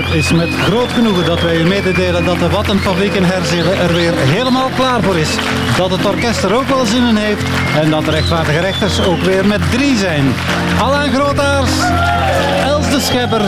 Het 0.00 0.14
is 0.14 0.32
met 0.32 0.48
groot 0.54 0.92
genoegen 0.92 1.24
dat 1.24 1.40
wij 1.40 1.60
u 1.60 1.64
mededelen 1.64 2.24
dat 2.24 2.38
de 2.38 2.48
Wattenfabriek 2.48 3.12
in 3.12 3.22
Herzelen 3.22 3.78
er 3.78 3.94
weer 3.94 4.12
helemaal 4.16 4.68
klaar 4.74 5.02
voor 5.02 5.16
is. 5.16 5.28
Dat 5.76 5.90
het 5.90 6.06
orkest 6.06 6.42
er 6.42 6.54
ook 6.54 6.68
wel 6.68 6.86
zin 6.86 7.06
in 7.06 7.16
heeft 7.16 7.42
en 7.80 7.90
dat 7.90 8.04
de 8.04 8.10
rechtvaardige 8.10 8.60
rechters 8.60 9.04
ook 9.04 9.20
weer 9.20 9.46
met 9.46 9.70
drie 9.70 9.96
zijn. 9.96 10.32
Alain 10.80 11.12
Grootaars, 11.12 11.70
Els 12.64 12.90
de 12.90 13.00
Schepper 13.00 13.40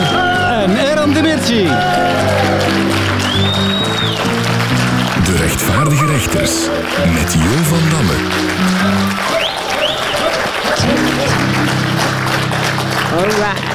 en 0.63 0.77
Eran 0.77 1.13
Dimirci. 1.13 1.63
De 5.23 5.35
rechtvaardige 5.37 6.05
rechters 6.05 6.51
met 7.13 7.33
Jo 7.33 7.63
van 7.63 7.89
Damme. 7.89 8.13
Alright. 13.17 13.72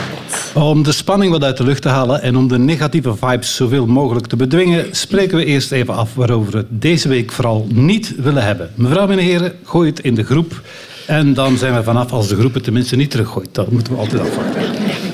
Om 0.63 0.83
de 0.83 0.93
spanning 0.93 1.33
wat 1.33 1.45
uit 1.45 1.57
de 1.57 1.65
lucht 1.65 1.83
te 1.83 1.89
halen 1.89 2.23
en 2.23 2.37
om 2.37 2.49
de 2.49 2.59
negatieve 2.59 3.15
vibes 3.17 3.57
zoveel 3.57 3.87
mogelijk 3.87 4.27
te 4.27 4.37
bedwingen, 4.37 4.87
spreken 4.91 5.37
we 5.37 5.45
eerst 5.45 5.73
even 5.73 5.95
af 5.95 6.15
waarover 6.15 6.53
we 6.53 6.59
het 6.59 6.67
deze 6.71 7.09
week 7.09 7.33
vooral 7.33 7.67
niet 7.69 8.15
willen 8.17 8.45
hebben. 8.45 8.71
Mevrouw 8.75 9.09
en 9.09 9.19
heren, 9.19 9.53
gooi 9.65 9.89
het 9.91 10.01
in 10.01 10.15
de 10.15 10.25
groep. 10.25 10.63
En 11.07 11.35
dan 11.35 11.57
zijn 11.57 11.75
we 11.75 11.83
vanaf 11.83 12.13
als 12.13 12.29
de 12.29 12.37
groep 12.37 12.55
het 12.55 12.65
tenminste 12.65 12.97
niet 12.97 13.11
teruggooit. 13.11 13.49
Dat 13.53 13.71
moeten 13.71 13.93
we 13.93 13.99
altijd 13.99 14.21
afwachten. 14.21 14.63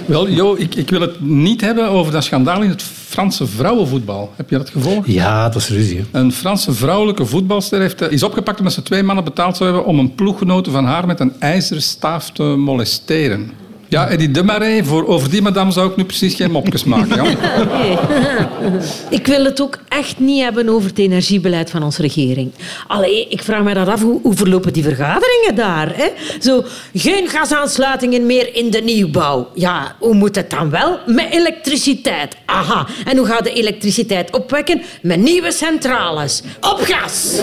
Wel, 0.07 0.29
Jo, 0.29 0.55
ik, 0.59 0.75
ik 0.75 0.91
wil 0.91 1.01
het 1.01 1.21
niet 1.21 1.61
hebben 1.61 1.89
over 1.89 2.13
dat 2.13 2.25
schandaal 2.25 2.63
in 2.63 2.71
het 2.71 2.83
Franse 2.83 3.47
vrouwenvoetbal. 3.47 4.33
Heb 4.37 4.51
je 4.51 4.57
dat 4.59 4.71
gevolgd? 4.71 5.09
Ja, 5.13 5.45
het 5.45 5.55
was 5.55 5.69
ruzie. 5.69 5.97
hè. 6.11 6.21
Een 6.21 6.33
Franse 6.33 6.73
vrouwelijke 6.73 7.27
voetbalster 7.27 7.81
heeft, 7.81 8.01
eh, 8.03 8.11
is 8.13 8.23
opgepakt 8.23 8.59
omdat 8.59 8.73
ze 8.75 8.83
twee 8.83 9.03
mannen 9.03 9.25
betaald 9.25 9.57
zou 9.57 9.71
hebben 9.71 9.89
om 9.89 9.99
een 9.99 10.15
ploeggenote 10.15 10.71
van 10.71 10.85
haar 10.85 11.07
met 11.07 11.21
een 11.21 11.33
ijzeren 11.39 11.83
staaf 11.83 12.31
te 12.31 12.43
molesteren. 12.43 13.51
Ja, 13.95 14.09
Eddie 14.09 14.31
de 14.31 14.43
Marais, 14.43 14.87
voor, 14.87 15.07
over 15.07 15.31
die 15.31 15.43
madame 15.43 15.71
zou 15.73 15.91
ik 15.91 15.97
nu 15.97 16.05
precies 16.05 16.35
geen 16.35 16.51
mopjes 16.51 16.85
maken. 16.85 17.25
Ja. 17.25 17.31
Ik 19.19 19.27
wil 19.27 19.45
het 19.45 19.61
ook 19.61 19.79
echt 19.89 20.19
niet 20.19 20.43
hebben 20.43 20.69
over 20.69 20.89
het 20.89 20.99
energiebeleid 20.99 21.71
van 21.71 21.83
onze 21.83 22.03
regering. 22.03 22.53
Allee, 22.87 23.27
ik 23.29 23.43
vraag 23.43 23.63
me 23.63 23.75
dat 23.75 23.89
af, 23.89 24.03
hoe, 24.03 24.21
hoe 24.23 24.35
verlopen 24.35 24.73
die 24.73 24.83
vergaderingen 24.83 25.55
daar? 25.55 25.97
Hè? 25.97 26.09
Zo, 26.41 26.65
geen 26.95 27.29
gasaansluitingen 27.29 28.27
meer 28.27 28.55
in 28.55 28.71
de 28.71 28.81
nieuwbouw. 28.81 29.51
Ja, 29.55 29.97
hoe 29.99 30.15
moet 30.15 30.37
het 30.37 30.51
dan 30.51 30.71
wel? 30.71 30.99
Met 31.07 31.27
elektriciteit. 31.31 32.37
Aha. 32.47 32.87
En 33.05 33.17
hoe 33.17 33.27
gaat 33.27 33.45
de 33.45 33.53
elektriciteit 33.53 34.33
opwekken? 34.33 34.83
Met 35.03 35.21
nieuwe 35.21 35.53
centrales. 35.53 36.43
Op 36.61 36.81
gas! 36.83 37.41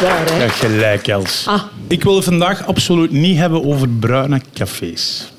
Waar, 0.00 0.30
hè? 0.30 0.44
Ja, 0.44 0.48
gelijk, 0.48 1.08
Els. 1.08 1.44
Ah. 1.46 1.62
Ik 1.88 2.02
wil 2.02 2.14
het 2.14 2.24
vandaag 2.24 2.66
absoluut 2.66 3.10
niet 3.10 3.38
hebben 3.38 3.64
over 3.64 3.88
bruine 3.88 4.40
cafés. 4.54 5.30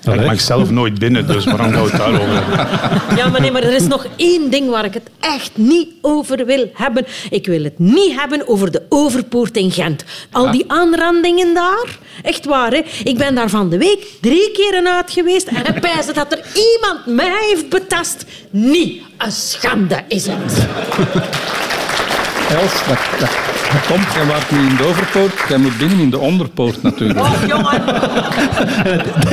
Ja, 0.00 0.12
ik 0.12 0.26
mag 0.26 0.40
zelf 0.40 0.70
nooit 0.70 0.98
binnen, 0.98 1.26
dus 1.26 1.44
waarom 1.44 1.72
gaan 1.72 1.84
we 1.84 1.90
het 1.90 1.98
daarover 1.98 2.44
hebben? 2.44 3.16
Ja, 3.16 3.28
maar 3.28 3.40
nee, 3.40 3.50
maar 3.50 3.62
er 3.62 3.74
is 3.74 3.86
nog 3.86 4.06
één 4.16 4.50
ding 4.50 4.70
waar 4.70 4.84
ik 4.84 4.94
het 4.94 5.10
echt 5.20 5.50
niet 5.54 5.88
over 6.00 6.46
wil 6.46 6.70
hebben. 6.74 7.06
Ik 7.30 7.46
wil 7.46 7.64
het 7.64 7.78
niet 7.78 8.20
hebben 8.20 8.48
over 8.48 8.70
de 8.70 8.82
Overpoort 8.88 9.56
in 9.56 9.70
Gent. 9.70 10.04
Al 10.30 10.50
die 10.50 10.64
aanrandingen 10.66 11.54
daar. 11.54 11.98
Echt 12.22 12.44
waar, 12.44 12.70
hè. 12.70 12.82
Ik 13.04 13.18
ben 13.18 13.34
daar 13.34 13.50
van 13.50 13.70
de 13.70 13.78
week 13.78 14.06
drie 14.20 14.50
keer 14.52 14.86
uit 14.86 15.10
geweest 15.10 15.46
en 15.46 15.74
ik 15.74 15.80
pijs 15.80 16.06
dat 16.06 16.32
er 16.32 16.40
iemand 16.54 17.06
mij 17.06 17.46
heeft 17.48 17.68
betast. 17.68 18.24
Niet. 18.50 19.02
Een 19.18 19.32
schande 19.32 20.02
is 20.08 20.26
het. 20.26 20.66
Els, 22.54 22.72
dat, 22.88 22.98
dat, 23.20 23.30
dat 23.72 23.86
komt. 23.86 24.12
Jij 24.14 24.26
waart 24.26 24.50
niet 24.50 24.70
in 24.70 24.76
de 24.76 24.86
overpoort, 24.86 25.32
jij 25.48 25.58
moet 25.58 25.78
binnen 25.78 25.98
in 25.98 26.10
de 26.10 26.18
onderpoort 26.18 26.82
natuurlijk. 26.82 27.20
Oh, 27.20 27.32
jongen. 27.46 27.82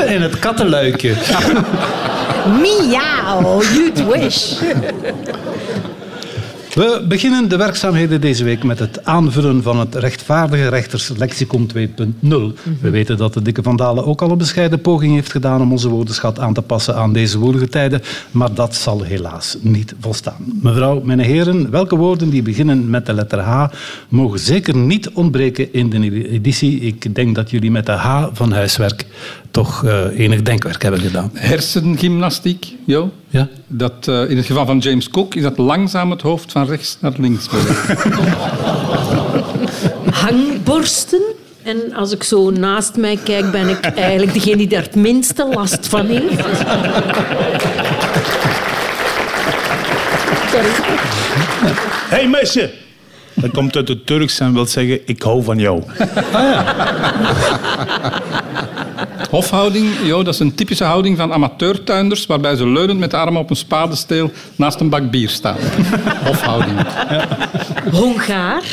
In 0.15 0.21
het 0.21 0.39
kattenluikje. 0.39 1.13
Miauw. 2.61 3.61
You'd 3.61 4.05
wish. 4.07 4.53
We 6.73 7.05
beginnen 7.07 7.49
de 7.49 7.57
werkzaamheden 7.57 8.21
deze 8.21 8.43
week 8.43 8.63
met 8.63 8.79
het 8.79 9.05
aanvullen 9.05 9.63
van 9.63 9.79
het 9.79 9.95
rechtvaardige 9.95 10.67
rechters 10.67 11.09
lexicon 11.17 11.69
2.0. 11.77 11.81
We 12.81 12.89
weten 12.89 13.17
dat 13.17 13.33
de 13.33 13.41
dikke 13.41 13.63
Van 13.63 13.75
Dalen 13.75 14.05
ook 14.05 14.21
al 14.21 14.31
een 14.31 14.37
bescheiden 14.37 14.81
poging 14.81 15.13
heeft 15.13 15.31
gedaan 15.31 15.61
om 15.61 15.71
onze 15.71 15.89
woordenschat 15.89 16.39
aan 16.39 16.53
te 16.53 16.61
passen 16.61 16.95
aan 16.95 17.13
deze 17.13 17.39
woelige 17.39 17.67
tijden, 17.67 18.01
maar 18.31 18.53
dat 18.53 18.75
zal 18.75 19.01
helaas 19.01 19.57
niet 19.61 19.95
volstaan. 19.99 20.45
Mevrouw, 20.61 21.01
mijn 21.03 21.19
heren, 21.19 21.71
welke 21.71 21.95
woorden 21.95 22.29
die 22.29 22.41
beginnen 22.41 22.89
met 22.89 23.05
de 23.05 23.13
letter 23.13 23.39
H 23.39 23.67
mogen 24.09 24.39
zeker 24.39 24.75
niet 24.75 25.09
ontbreken 25.09 25.73
in 25.73 25.89
de 25.89 25.97
nieuwe 25.97 26.29
editie? 26.29 26.79
Ik 26.79 27.15
denk 27.15 27.35
dat 27.35 27.49
jullie 27.49 27.71
met 27.71 27.85
de 27.85 27.91
H 27.91 28.27
van 28.33 28.51
huiswerk 28.51 29.05
toch 29.51 29.85
eh, 29.85 30.19
enig 30.19 30.41
denkwerk 30.41 30.81
hebben 30.81 31.01
gedaan. 31.01 31.29
Hersengymnastiek, 31.33 32.75
Jo. 32.85 33.11
Ja? 33.27 33.47
Dat, 33.67 34.07
eh, 34.07 34.29
in 34.29 34.37
het 34.37 34.45
geval 34.45 34.65
van 34.65 34.77
James 34.77 35.09
Cook 35.09 35.35
is 35.35 35.41
dat 35.41 35.57
langzaam 35.57 36.11
het 36.11 36.21
hoofd 36.21 36.51
van 36.51 36.65
rechts 36.65 36.97
naar 36.99 37.13
links 37.17 37.49
bewegen. 37.49 37.97
Hangborsten. 40.25 41.21
En 41.63 41.93
als 41.93 42.11
ik 42.11 42.23
zo 42.23 42.49
naast 42.49 42.95
mij 42.95 43.19
kijk, 43.23 43.51
ben 43.51 43.69
ik 43.69 43.85
eigenlijk 43.85 44.33
degene 44.33 44.57
die 44.57 44.67
daar 44.67 44.81
het 44.81 44.95
minste 44.95 45.47
last 45.53 45.87
van 45.87 46.05
heeft. 46.05 46.43
Hé 52.09 52.17
hey, 52.17 52.27
meisje! 52.27 52.71
Dat 53.33 53.51
komt 53.51 53.75
uit 53.75 53.87
het 53.87 54.05
Turks 54.05 54.39
en 54.39 54.53
wil 54.53 54.65
zeggen, 54.65 54.99
ik 55.05 55.21
hou 55.21 55.43
van 55.43 55.57
jou. 55.57 55.83
Hofhouding, 59.31 59.87
Jo, 60.03 60.23
dat 60.23 60.33
is 60.33 60.39
een 60.39 60.55
typische 60.55 60.83
houding 60.83 61.17
van 61.17 61.33
amateurtuinders, 61.33 62.25
waarbij 62.25 62.55
ze 62.55 62.67
leunend 62.67 62.99
met 62.99 63.11
de 63.11 63.17
armen 63.17 63.41
op 63.41 63.49
een 63.49 63.55
spadesteel 63.55 64.31
naast 64.55 64.79
een 64.79 64.89
bak 64.89 65.11
bier 65.11 65.29
staan. 65.29 65.57
Hofhouding. 66.25 66.77
Hongaar. 67.91 68.63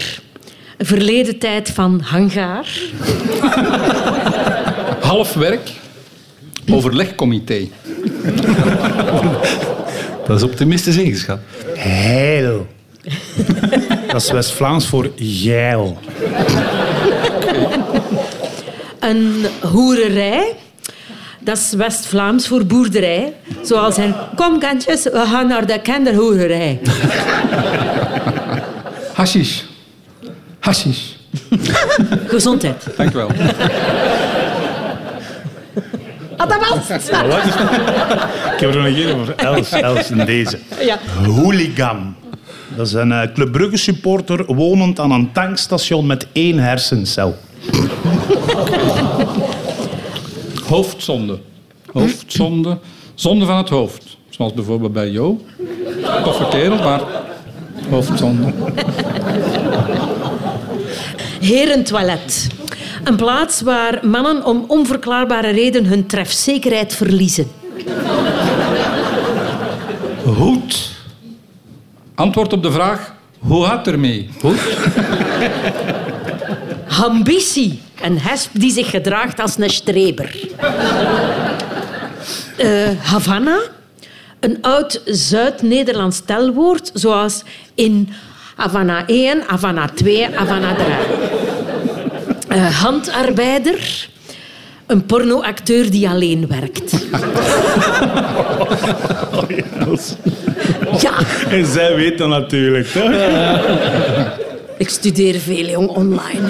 Verleden 0.79 1.39
tijd 1.39 1.71
van 1.71 2.01
hangaar. 2.05 2.67
Half 5.01 5.35
werk, 5.35 5.71
overlegcomité. 6.71 7.61
Dat 10.27 10.37
is 10.37 10.43
optimistisch 10.43 10.97
ingeschat. 10.97 11.39
Heil. 11.75 12.67
Dat 14.07 14.23
is 14.23 14.31
West-Vlaams 14.31 14.87
voor 14.87 15.11
geil. 15.17 15.99
Een 19.01 19.47
hoererij. 19.61 20.55
Dat 21.41 21.57
is 21.57 21.73
West-Vlaams 21.73 22.47
voor 22.47 22.67
boerderij. 22.67 23.33
Zoals 23.63 23.97
een 23.97 24.15
kom 24.37 24.59
kantjes, 24.59 25.03
we 25.03 25.25
gaan 25.27 25.47
naar 25.47 25.67
de 25.67 25.81
kinderhoererij. 25.81 26.81
Hashish. 29.13 29.61
Hashish. 30.61 31.01
Gezondheid. 32.27 32.87
Dank 32.97 33.13
wel. 33.13 33.31
Dat 36.37 36.57
was 36.61 36.89
het. 36.89 37.09
Ik 38.55 38.61
heb 38.61 38.75
er 38.75 38.77
nog 38.77 38.87
één 38.87 39.15
over. 39.15 39.35
Els, 39.37 39.71
Els 39.71 40.11
in 40.11 40.25
deze. 40.25 40.59
Ja. 40.81 40.99
Hooligan. 41.25 42.15
Dat 42.77 42.87
is 42.87 42.93
een 42.93 43.13
eh, 43.13 43.33
Club 43.35 43.53
Brugge 43.53 43.77
supporter 43.77 44.55
wonend 44.55 45.01
aan 45.01 45.11
een 45.11 45.33
tankstation 45.33 46.07
met 46.07 46.27
één 46.33 46.59
hersencel. 46.59 47.39
Hoofdzonde. 50.71 51.39
Hoofdzonde. 51.93 52.79
Zonde 53.15 53.47
van 53.47 53.57
het 53.57 53.69
hoofd. 53.69 54.17
Zoals 54.29 54.53
bijvoorbeeld 54.53 54.93
bij 54.93 55.11
Jo. 55.11 55.41
Toffe 56.25 56.49
kerel, 56.49 56.77
maar 56.77 57.01
hoofdzonde. 57.91 58.53
Herentoilet. 61.41 62.47
Een 63.05 63.17
plaats 63.17 63.61
waar 63.61 64.07
mannen 64.07 64.45
om 64.45 64.65
onverklaarbare 64.67 65.51
reden 65.51 65.85
hun 65.85 66.07
trefzekerheid 66.07 66.95
verliezen. 66.95 67.47
Hoed. 70.25 70.97
Antwoord 72.15 72.53
op 72.53 72.63
de 72.63 72.73
vraag, 72.73 73.15
hoe 73.39 73.65
gaat 73.65 73.87
het 73.87 73.95
ermee? 73.95 74.29
Hoed. 74.41 74.61
Ambitie. 77.05 77.81
Een 78.03 78.19
hesp 78.19 78.51
die 78.53 78.73
zich 78.73 78.91
gedraagt 78.91 79.41
als 79.41 79.59
een 79.59 79.71
streber. 79.71 80.37
Eh, 82.57 82.89
Havana. 83.01 83.59
Een 84.41 84.59
oud 84.61 85.03
Zuid-Nederlands 85.05 86.21
telwoord, 86.25 86.91
zoals 86.95 87.43
in 87.75 88.09
Havana 88.57 89.07
1, 89.07 89.43
Havana 89.47 89.89
2, 89.95 90.29
Havana 90.35 90.75
3. 90.75 90.87
Eh, 92.49 92.81
handarbeider. 92.81 94.09
Een 94.87 95.07
pornoacteur 95.07 95.91
die 95.91 96.09
alleen 96.09 96.47
werkt. 96.49 96.93
Ja, 101.01 101.13
En 101.51 101.67
zij 101.67 101.95
weet 101.95 102.19
dat 102.19 102.29
natuurlijk, 102.29 102.87
toch? 102.87 103.11
ik 104.79 104.89
studeer 104.89 105.41
veel 105.41 105.69
jong 105.69 105.89
online. 105.89 106.49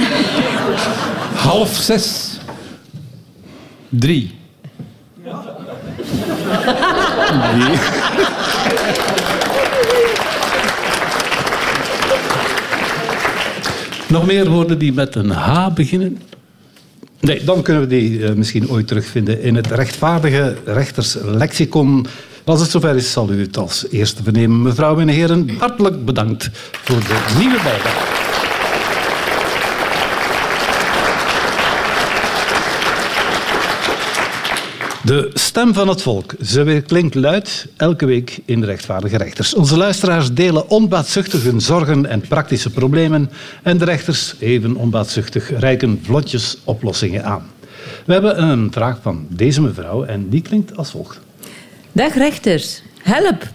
Half 1.34 1.76
zes. 1.76 2.38
Drie. 3.88 4.34
Die- 7.54 7.78
Nog 14.08 14.26
meer 14.26 14.48
woorden 14.50 14.78
die 14.78 14.92
met 14.92 15.14
een 15.14 15.30
H 15.30 15.68
beginnen? 15.74 16.18
Nee, 17.20 17.44
dan 17.44 17.62
kunnen 17.62 17.82
we 17.82 17.88
die 17.88 18.24
eh, 18.26 18.34
misschien 18.34 18.70
ooit 18.70 18.86
terugvinden 18.88 19.42
in 19.42 19.54
het 19.54 19.66
rechtvaardige 19.70 20.56
rechterslexicon. 20.64 22.06
Als 22.44 22.60
het 22.60 22.70
zover 22.70 22.96
is, 22.96 23.12
zal 23.12 23.30
u 23.32 23.40
het 23.40 23.56
als 23.56 23.86
eerste 23.90 24.22
vernemen. 24.22 24.62
Mevrouw 24.62 24.98
en 25.00 25.08
heren, 25.08 25.50
hartelijk 25.58 26.04
bedankt 26.04 26.50
voor 26.82 26.98
de 27.00 27.34
nieuwe 27.38 27.58
bijdrage. 27.62 28.07
De 35.08 35.30
stem 35.34 35.74
van 35.74 35.88
het 35.88 36.02
volk. 36.02 36.34
Ze 36.42 36.62
weer 36.62 36.82
klinkt 36.82 37.14
luid 37.14 37.66
elke 37.76 38.06
week 38.06 38.38
in 38.44 38.60
de 38.60 38.66
rechtvaardige 38.66 39.16
rechters. 39.16 39.54
Onze 39.54 39.76
luisteraars 39.76 40.32
delen 40.32 40.70
onbaatzuchtig 40.70 41.42
hun 41.42 41.60
zorgen 41.60 42.06
en 42.06 42.20
praktische 42.20 42.70
problemen. 42.70 43.30
En 43.62 43.78
de 43.78 43.84
rechters, 43.84 44.34
even 44.38 44.76
onbaatzuchtig, 44.76 45.58
reiken 45.58 46.00
vlotjes 46.02 46.58
oplossingen 46.64 47.24
aan. 47.24 47.50
We 48.04 48.12
hebben 48.12 48.42
een 48.42 48.72
vraag 48.72 48.98
van 49.02 49.26
deze 49.28 49.60
mevrouw 49.60 50.04
en 50.04 50.28
die 50.28 50.42
klinkt 50.42 50.76
als 50.76 50.90
volgt. 50.90 51.20
Dag 51.92 52.14
rechters, 52.14 52.82
help. 53.02 53.48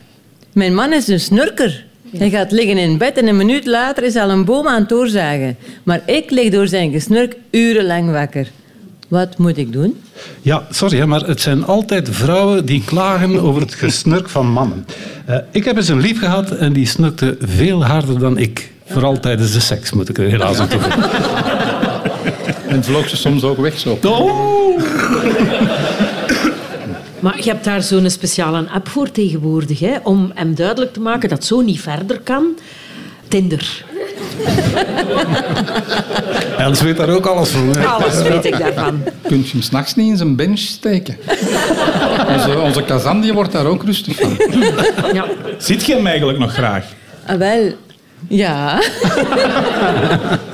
Mijn 0.54 0.74
man 0.74 0.94
is 0.94 1.08
een 1.08 1.20
snurker. 1.20 1.86
Hij 2.18 2.30
gaat 2.30 2.52
liggen 2.52 2.78
in 2.78 2.98
bed 2.98 3.18
en 3.18 3.28
een 3.28 3.38
minuut 3.38 3.66
later 3.66 4.04
is 4.04 4.16
al 4.16 4.30
een 4.30 4.46
boom 4.46 4.68
aan 4.68 4.80
het 4.80 4.90
doorzagen. 4.90 5.58
Maar 5.84 6.02
ik 6.06 6.32
lig 6.32 6.52
door 6.52 6.68
zijn 6.68 6.92
gesnurk 6.92 7.36
urenlang 7.52 8.12
wakker. 8.12 8.48
Wat 9.14 9.38
moet 9.38 9.58
ik 9.58 9.72
doen? 9.72 10.02
Ja, 10.42 10.68
sorry, 10.70 10.98
hè, 10.98 11.08
maar 11.08 11.22
het 11.22 11.42
zijn 11.42 11.66
altijd 11.66 12.10
vrouwen 12.12 12.66
die 12.66 12.84
klagen 12.84 13.40
over 13.40 13.62
het 13.62 13.74
gesnurk 13.74 14.30
van 14.30 14.48
mannen. 14.48 14.86
Eh, 15.26 15.38
ik 15.52 15.66
heb 15.66 15.76
eens 15.76 15.88
een 15.88 16.00
lief 16.00 16.20
gehad 16.20 16.52
en 16.52 16.74
die 16.74 16.88
snurkte 16.88 17.38
veel 17.40 17.86
harder 17.86 18.20
dan 18.20 18.38
ik. 18.38 18.72
Vooral 18.86 19.20
tijdens 19.20 19.52
de 19.52 19.60
seks, 19.60 19.92
moet 19.92 20.10
ik 20.10 20.18
er 20.18 20.30
helaas 20.30 20.58
aan 20.58 20.68
toevoegen. 20.68 21.02
En 22.68 22.84
vloog 22.84 23.10
ze 23.10 23.18
soms 23.18 23.44
ook 23.44 23.58
weg 23.58 23.80
zo. 23.80 24.00
Maar 27.20 27.38
je 27.38 27.50
hebt 27.50 27.64
daar 27.64 27.82
zo'n 27.82 28.10
speciale 28.10 28.70
app 28.70 28.88
voor 28.88 29.12
tegenwoordig, 29.12 29.80
hè, 29.80 29.98
om 30.04 30.32
hem 30.34 30.56
duidelijk 30.56 30.94
te 30.94 31.00
maken 31.00 31.30
dat 31.30 31.46
zo 31.46 31.62
niet 31.62 31.82
verder 31.82 32.20
kan. 32.20 32.46
Tinder. 33.28 33.84
Els 36.58 36.82
weet 36.82 36.98
daar 36.98 37.10
ook 37.10 37.26
alles 37.26 37.50
van. 37.50 37.70
hè. 37.78 37.86
Alles 37.86 38.22
weet 38.22 38.46
ik 38.46 38.58
daarvan. 38.60 39.04
Kun 39.28 39.38
je 39.44 39.50
hem 39.52 39.62
s'nachts 39.62 39.96
niet 39.96 40.10
in 40.10 40.18
zijn 40.18 40.36
bench 40.36 40.60
steken? 40.60 41.18
Onze, 42.28 42.60
onze 42.60 42.84
Kazan 42.84 43.22
die 43.22 43.34
wordt 43.34 43.52
daar 43.52 43.66
ook 43.66 43.84
rustig 43.84 44.16
van. 44.20 44.38
Ja. 45.14 45.26
Ziet 45.58 45.86
je 45.86 45.96
hem 45.96 46.08
eigenlijk 46.08 46.40
nog 46.40 46.54
graag? 46.54 46.86
Ah, 47.26 47.38
wel, 47.38 47.74
ja. 48.28 48.80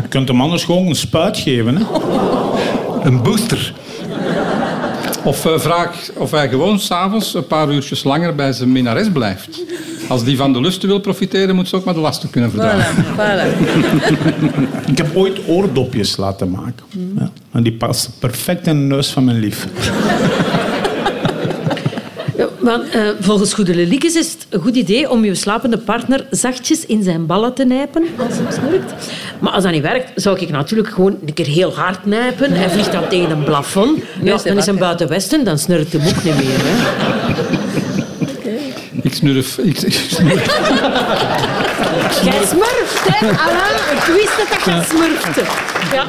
Je 0.02 0.08
kunt 0.10 0.28
de 0.28 0.34
man 0.34 0.52
dus 0.52 0.64
gewoon 0.64 0.88
een 0.88 0.96
spuit 0.96 1.38
geven. 1.38 1.76
Hè? 1.78 1.84
Een 3.04 3.22
booster. 3.22 3.74
Of 5.24 5.46
eh, 5.46 5.60
vraag 5.60 6.10
of 6.16 6.32
hij 6.32 6.50
gewoon 6.50 6.80
s'avonds 6.80 7.34
een 7.34 7.48
paar 7.48 7.70
uurtjes 7.72 8.04
langer 8.04 8.36
bij 8.36 8.52
zijn 8.54 8.72
minares 8.72 9.12
blijft. 9.12 9.62
Als 10.10 10.24
die 10.24 10.38
van 10.38 10.54
de 10.54 10.62
lusten 10.62 10.88
wil 10.88 11.00
profiteren, 11.00 11.56
moet 11.56 11.68
ze 11.68 11.76
ook 11.76 11.84
maar 11.84 11.94
de 11.94 12.00
lasten 12.00 12.30
kunnen 12.30 12.50
verdragen. 12.50 13.06
Voilà, 13.06 13.18
voilà. 13.18 14.88
Ik 14.92 14.98
heb 14.98 15.16
ooit 15.16 15.40
oordopjes 15.48 16.18
laten 16.18 16.50
maken. 16.50 16.86
Ja. 17.18 17.32
En 17.52 17.64
die 17.64 17.74
passen 17.74 18.12
perfect 18.20 18.68
in 18.68 18.74
de 18.74 18.96
neus 18.96 19.10
van 19.10 19.24
mijn 19.24 19.40
lief. 19.40 19.68
Want, 22.60 22.90
eh, 22.90 23.02
volgens 23.20 23.54
Goede 23.54 23.76
Leliekes 23.76 24.16
is 24.16 24.32
het 24.32 24.48
een 24.50 24.62
goed 24.62 24.76
idee 24.76 25.10
om 25.10 25.26
je 25.26 25.36
slapende 25.36 25.78
partner 25.78 26.26
zachtjes 26.32 26.86
in 26.86 27.04
zijn 27.04 27.26
ballen 27.26 27.54
te 27.54 27.66
nijpen 27.66 28.04
als 28.18 28.34
hij 28.38 28.52
snurkt. 28.52 28.94
Maar 29.40 29.52
als 29.52 29.64
dat 29.64 29.72
niet 29.72 29.82
werkt, 29.82 30.22
zou 30.22 30.40
ik 30.40 30.50
natuurlijk 30.50 30.90
gewoon 30.90 31.18
een 31.26 31.34
keer 31.34 31.48
heel 31.48 31.74
hard 31.74 32.06
nijpen. 32.06 32.52
Hij 32.52 32.70
vliegt 32.70 32.92
dan 32.92 33.08
tegen 33.08 33.32
een 33.32 33.44
plafond. 33.44 34.00
Ja, 34.24 34.24
dan 34.24 34.36
is 34.36 34.44
hij 34.44 34.56
wakker. 34.56 34.76
buiten 34.76 35.08
Westen, 35.08 35.44
dan 35.44 35.58
snurkt 35.58 35.94
hem 35.94 36.02
ook 36.02 36.24
niet 36.24 36.36
meer. 36.36 36.58
Hè. 36.58 37.19
Ik 39.02 39.14
snurf... 39.14 39.58
Ik, 39.58 39.82
ik 39.82 39.94
snurf. 40.10 40.46
Jij 42.24 42.46
smurft, 42.46 43.08
hè? 43.08 43.28
Alain, 43.28 43.98
ik 43.98 44.04
wist 44.04 44.38
dat 44.38 44.48
dat 44.50 44.66
jij 44.66 44.84
smurfte. 44.84 45.44
Ja. 45.94 46.06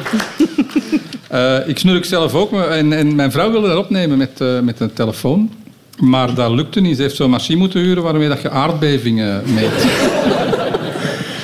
Eh, 1.31 1.67
ik 1.67 1.79
snurk 1.79 2.05
zelf 2.05 2.33
ook. 2.33 2.53
En, 2.53 2.93
en 2.93 3.15
mijn 3.15 3.31
vrouw 3.31 3.51
wilde 3.51 3.67
dat 3.67 3.77
opnemen 3.77 4.17
met, 4.17 4.41
eh, 4.41 4.59
met 4.59 4.79
een 4.79 4.93
telefoon. 4.93 5.51
Maar 5.99 6.33
dat 6.33 6.51
lukte 6.51 6.79
niet. 6.79 6.95
Ze 6.95 7.01
heeft 7.01 7.15
zo'n 7.15 7.29
machine 7.29 7.59
moeten 7.59 7.79
huren 7.79 8.03
waarmee 8.03 8.27
dat 8.27 8.41
je 8.41 8.49
aardbevingen 8.49 9.43
meet. 9.53 9.81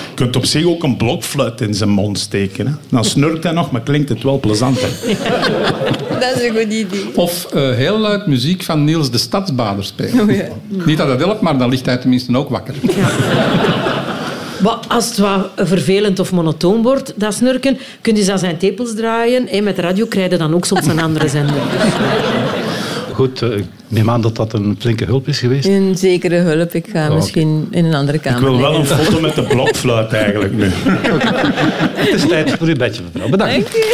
Je 0.08 0.24
kunt 0.24 0.36
op 0.36 0.46
zich 0.46 0.66
ook 0.66 0.84
een 0.84 0.98
blokfluit 0.98 1.62
in 1.62 1.74
zijn 1.74 1.90
mond 1.90 2.20
steken. 2.20 2.68
Hè? 2.68 2.74
Dan 2.90 3.06
snurkt 3.06 3.44
hij 3.44 3.54
nog, 3.54 3.72
maar 3.72 3.82
klinkt 3.82 4.10
het 4.10 4.24
wel 4.24 4.40
plezant. 4.40 4.80
Hè? 4.82 4.88
Dat 6.24 6.36
is 6.36 6.44
een 6.48 6.56
goed 6.56 6.74
idee. 6.74 6.86
Of 7.16 7.46
eh, 7.54 7.70
heel 7.72 7.98
luid 7.98 8.28
muziek 8.28 8.64
van 8.64 8.84
Niels 8.84 9.12
de 9.12 9.18
Stadsbader 9.18 9.84
spelen. 9.84 10.30
Oh, 10.30 10.36
ja. 10.36 10.46
Niet 10.86 10.98
dat 10.98 11.08
dat 11.08 11.20
helpt, 11.20 11.42
maar 11.42 11.58
dan 11.58 11.70
ligt 11.70 11.86
hij 11.86 11.98
tenminste 11.98 12.38
ook 12.38 12.50
wakker. 12.50 12.74
Maar 14.64 14.78
als 14.88 15.08
het 15.08 15.18
wat 15.18 15.50
vervelend 15.56 16.20
of 16.20 16.32
monotoon 16.32 16.82
wordt, 16.82 17.14
dat 17.16 17.34
snurken, 17.34 17.78
kun 18.02 18.16
je 18.16 18.32
aan 18.32 18.40
zijn 18.40 18.58
tepels 18.58 18.96
draaien. 18.96 19.48
En 19.48 19.64
met 19.64 19.76
de 19.76 19.82
radio 19.82 20.06
krijg 20.06 20.32
je 20.32 20.38
dan 20.38 20.54
ook 20.54 20.66
soms 20.66 20.86
een 20.88 21.02
andere 21.02 21.28
zender. 21.28 21.56
Goed, 23.14 23.42
eh, 23.42 23.58
ik 23.58 23.66
neem 23.88 24.10
aan 24.10 24.22
dat 24.22 24.36
dat 24.36 24.54
een 24.54 24.76
flinke 24.80 25.06
hulp 25.06 25.28
is 25.28 25.40
geweest. 25.40 25.66
Een 25.68 25.96
zekere 25.98 26.36
hulp. 26.36 26.74
Ik 26.74 26.86
ga 26.92 27.10
misschien 27.10 27.68
in 27.72 27.86
een 27.86 27.94
andere 27.94 28.18
Ik 28.18 28.24
kamer 28.24 28.42
wil 28.42 28.60
wel 28.60 28.78
liggen. 28.78 29.00
een 29.00 29.06
foto 29.06 29.20
met 29.20 29.36
de 29.36 29.44
blokfluit 29.44 30.14
eigenlijk 30.14 30.54
nu. 30.54 30.66
Het 32.02 32.14
is 32.14 32.28
tijd 32.28 32.52
voor 32.58 32.68
uw 32.68 32.76
bedje, 32.76 33.02
mevrouw. 33.04 33.30
Bedankt. 33.30 33.54
Dank 33.54 33.68
u. 33.76 33.86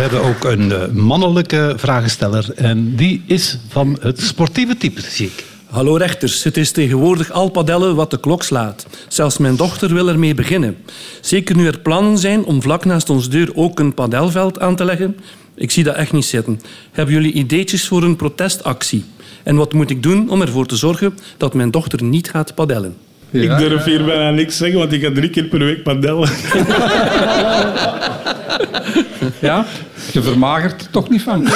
We 0.00 0.06
hebben 0.06 0.28
ook 0.28 0.44
een 0.44 0.72
eh, 0.72 0.88
mannelijke 0.88 1.74
vragensteller 1.76 2.52
en 2.54 2.96
die 2.96 3.22
is 3.26 3.58
van 3.68 3.98
het 4.00 4.20
sportieve 4.20 4.76
type, 4.76 5.00
zie 5.00 5.26
ik. 5.26 5.44
Hallo 5.66 5.96
rechters, 5.96 6.44
het 6.44 6.56
is 6.56 6.70
tegenwoordig 6.70 7.30
al 7.30 7.48
padellen 7.48 7.94
wat 7.94 8.10
de 8.10 8.20
klok 8.20 8.42
slaat. 8.42 8.86
Zelfs 9.08 9.38
mijn 9.38 9.56
dochter 9.56 9.94
wil 9.94 10.08
ermee 10.08 10.34
beginnen. 10.34 10.76
Zeker 11.20 11.56
nu 11.56 11.66
er 11.66 11.78
plannen 11.78 12.18
zijn 12.18 12.44
om 12.44 12.62
vlak 12.62 12.84
naast 12.84 13.10
ons 13.10 13.28
deur 13.28 13.50
ook 13.54 13.78
een 13.78 13.94
padelveld 13.94 14.60
aan 14.60 14.76
te 14.76 14.84
leggen. 14.84 15.16
Ik 15.54 15.70
zie 15.70 15.84
dat 15.84 15.94
echt 15.94 16.12
niet 16.12 16.24
zitten. 16.24 16.60
Hebben 16.92 17.14
jullie 17.14 17.32
ideetjes 17.32 17.88
voor 17.88 18.02
een 18.02 18.16
protestactie? 18.16 19.04
En 19.42 19.56
wat 19.56 19.72
moet 19.72 19.90
ik 19.90 20.02
doen 20.02 20.30
om 20.30 20.40
ervoor 20.40 20.66
te 20.66 20.76
zorgen 20.76 21.18
dat 21.36 21.54
mijn 21.54 21.70
dochter 21.70 22.02
niet 22.02 22.30
gaat 22.30 22.54
padellen? 22.54 22.96
Ik 23.30 23.58
durf 23.58 23.84
hier 23.84 24.04
bijna 24.04 24.30
niks 24.30 24.56
zeggen, 24.56 24.78
want 24.78 24.92
ik 24.92 25.02
ga 25.02 25.12
drie 25.12 25.30
keer 25.30 25.44
per 25.44 25.58
week 25.58 25.82
padellen. 25.82 26.28
Ja? 29.40 29.64
Je 30.12 30.22
vermagert 30.22 30.80
er 30.80 30.90
toch 30.90 31.08
niet 31.08 31.22
van. 31.22 31.46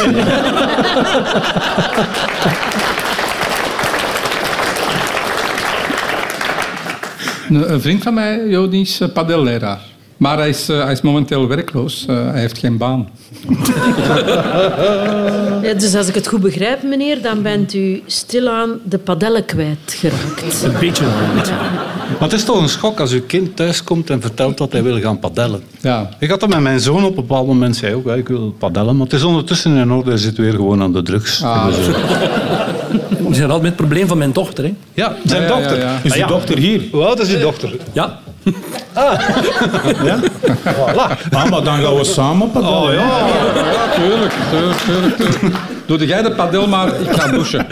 Een, 7.48 7.72
een 7.72 7.80
vriend 7.80 8.02
van 8.02 8.14
mij, 8.14 8.46
Jo, 8.46 8.68
die 8.68 8.82
is 8.82 9.00
eh, 9.00 9.08
padelleraar. 9.12 9.80
Maar 10.16 10.38
hij 10.38 10.48
is, 10.48 10.68
eh, 10.68 10.82
hij 10.82 10.92
is 10.92 11.00
momenteel 11.00 11.48
werkloos. 11.48 12.04
Eh, 12.08 12.30
hij 12.30 12.40
heeft 12.40 12.58
geen 12.58 12.76
baan. 12.76 13.08
Ja, 15.62 15.74
dus 15.74 15.94
als 15.94 16.08
ik 16.08 16.14
het 16.14 16.26
goed 16.28 16.40
begrijp, 16.40 16.82
meneer, 16.82 17.22
dan 17.22 17.42
bent 17.42 17.74
u 17.74 18.02
stilaan 18.06 18.70
de 18.84 18.98
padellen 18.98 19.44
kwijtgeraakt. 19.44 20.62
Een 20.64 20.72
beetje 20.80 21.04
wel. 21.04 21.12
een 21.28 21.34
beetje. 21.34 21.52
Maar 22.10 22.28
het 22.28 22.32
is 22.32 22.44
toch 22.44 22.60
een 22.62 22.68
schok 22.68 23.00
als 23.00 23.12
uw 23.12 23.22
kind 23.26 23.56
thuiskomt 23.56 24.10
en 24.10 24.20
vertelt 24.20 24.58
dat 24.58 24.72
hij 24.72 24.82
wil 24.82 25.00
gaan 25.00 25.18
padellen. 25.18 25.62
Ja. 25.80 26.08
Ik 26.18 26.30
had 26.30 26.40
dat 26.40 26.48
met 26.48 26.60
mijn 26.60 26.80
zoon 26.80 27.02
op 27.04 27.08
een 27.08 27.14
bepaald 27.14 27.46
moment, 27.46 27.76
zei 27.76 27.94
ook, 27.94 28.06
ik 28.06 28.28
wil 28.28 28.54
padellen. 28.58 28.96
Maar 28.96 29.04
het 29.06 29.14
is 29.14 29.22
ondertussen 29.22 29.76
in 29.76 29.90
orde, 29.92 30.10
hij 30.10 30.18
zit 30.18 30.36
weer 30.36 30.52
gewoon 30.52 30.82
aan 30.82 30.92
de 30.92 31.02
drugs. 31.02 31.42
Ah, 31.42 31.66
We 33.28 33.34
zijn 33.34 33.50
altijd 33.50 33.62
met 33.62 33.62
het 33.62 33.76
probleem 33.76 34.06
van 34.08 34.18
mijn 34.18 34.32
dochter. 34.32 34.64
Hè? 34.64 34.74
ja, 34.94 35.16
zijn 35.24 35.48
dochter. 35.48 35.78
ja, 35.78 35.84
ja. 35.84 35.98
Is 36.02 36.12
Ah, 36.12 36.18
uw 36.20 36.26
dochter 36.26 36.58
hier? 36.58 36.82
Hoe 36.92 37.04
oud 37.04 37.20
is 37.20 37.34
uw 37.34 37.40
dochter? 37.40 37.76
Ja, 37.92 38.18
Ja? 40.04 40.18
Voilà. 40.74 41.30
Ah, 41.30 41.50
maar 41.50 41.62
dan 41.64 41.78
gaan 41.78 41.94
we 41.94 42.04
samen 42.04 42.50
padellen. 42.50 42.82
Oh, 42.82 42.92
ja. 42.92 43.26
Ja, 43.72 43.92
tuurlijk, 43.94 44.32
tuurlijk, 44.50 44.78
tuurlijk, 44.78 45.16
tuurlijk. 45.16 45.56
Doe 45.86 46.06
jij 46.06 46.22
de 46.22 46.32
padel, 46.32 46.68
maar 46.68 47.00
ik 47.00 47.10
ga 47.10 47.28
douchen. 47.28 47.66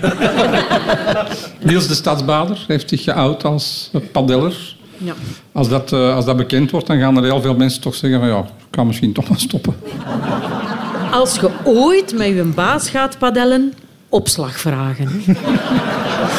Niels 1.63 1.87
de 1.89 1.95
Stadsbader 1.95 2.65
heeft 2.67 2.89
zich 2.89 3.03
geout 3.03 3.45
als 3.45 3.91
padeller. 4.13 4.77
Ja. 4.99 5.15
Als 5.53 5.69
dat, 5.69 5.93
eh, 5.93 6.15
als 6.15 6.25
dat 6.25 6.37
bekend 6.37 6.71
wordt, 6.71 6.87
dan 6.87 6.99
gaan 6.99 7.17
er 7.17 7.23
heel 7.23 7.41
veel 7.41 7.55
mensen 7.55 7.81
toch 7.81 7.95
zeggen 7.95 8.21
van 8.21 8.29
ja, 8.29 8.39
ik 8.39 8.65
kan 8.71 8.87
misschien 8.87 9.13
toch 9.13 9.29
maar 9.29 9.39
stoppen. 9.39 9.77
Als 11.11 11.35
je 11.35 11.51
ooit 11.65 12.17
met 12.17 12.27
je 12.27 12.45
baas 12.55 12.91
gaat 12.91 13.19
padellen, 13.19 13.75
opslag 14.13 14.61
vragen. 14.61 15.09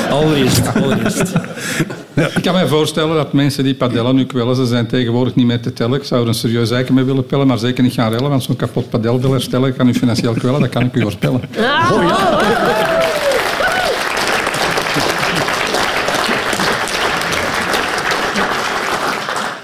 Allereerst, 0.09 0.75
allereerst. 0.75 1.33
Ik 2.35 2.41
kan 2.41 2.53
me 2.55 2.67
voorstellen 2.67 3.15
dat 3.15 3.33
mensen 3.33 3.63
die 3.63 3.75
padellen 3.75 4.15
nu 4.15 4.25
kwellen, 4.25 4.55
ze 4.55 4.65
zijn 4.65 4.87
tegenwoordig 4.87 5.35
niet 5.35 5.45
meer 5.45 5.61
te 5.61 5.73
tellen. 5.73 5.99
Ik 5.99 6.03
zou 6.03 6.21
er 6.21 6.27
een 6.27 6.33
serieus 6.33 6.71
eiken 6.71 6.93
mee 6.93 7.03
willen 7.03 7.25
pellen, 7.25 7.47
maar 7.47 7.57
zeker 7.57 7.83
niet 7.83 7.93
gaan 7.93 8.11
rellen, 8.11 8.29
want 8.29 8.43
zo'n 8.43 8.55
kapot 8.55 8.89
padel 8.89 9.21
wil 9.21 9.31
herstellen 9.31 9.75
kan 9.75 9.87
u 9.87 9.93
financieel 9.93 10.33
kwellen, 10.33 10.61
dat 10.61 10.69
kan 10.69 10.83
ik 10.83 10.95
u 10.95 11.01
voorspellen. 11.01 11.41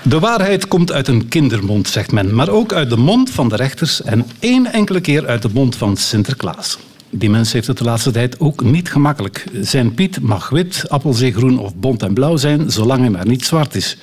De 0.04 0.20
waarheid 0.20 0.68
komt 0.68 0.92
uit 0.92 1.08
een 1.08 1.28
kindermond, 1.28 1.88
zegt 1.88 2.12
men, 2.12 2.36
maar 2.36 2.50
ook 2.50 2.74
uit 2.74 2.90
de 2.90 2.98
mond 2.98 3.30
van 3.30 3.50
de 3.50 3.56
rechters 3.56 4.02
en 4.02 4.26
één 4.40 4.74
enkele 4.74 5.02
keer 5.02 5.28
uit 5.28 5.42
de 5.42 5.50
mond 5.54 5.76
van 5.76 5.98
Sinterklaas. 5.98 6.78
Die 7.12 7.30
mens 7.30 7.54
heeft 7.54 7.68
het 7.68 7.78
de 7.78 7.84
laatste 7.84 8.12
tijd 8.12 8.40
ook 8.40 8.64
niet 8.64 8.92
gemakkelijk. 8.92 9.44
Zijn 9.62 9.94
Piet 9.94 10.22
mag 10.22 10.50
wit, 10.50 10.84
appelzeegroen 10.88 11.60
of 11.60 11.76
bont 11.76 12.04
en 12.04 12.14
blauw 12.14 12.38
zijn, 12.38 12.72
zolang 12.72 13.00
hij 13.00 13.10
maar 13.10 13.28
niet 13.28 13.46
zwart 13.46 13.76
is. 13.76 13.98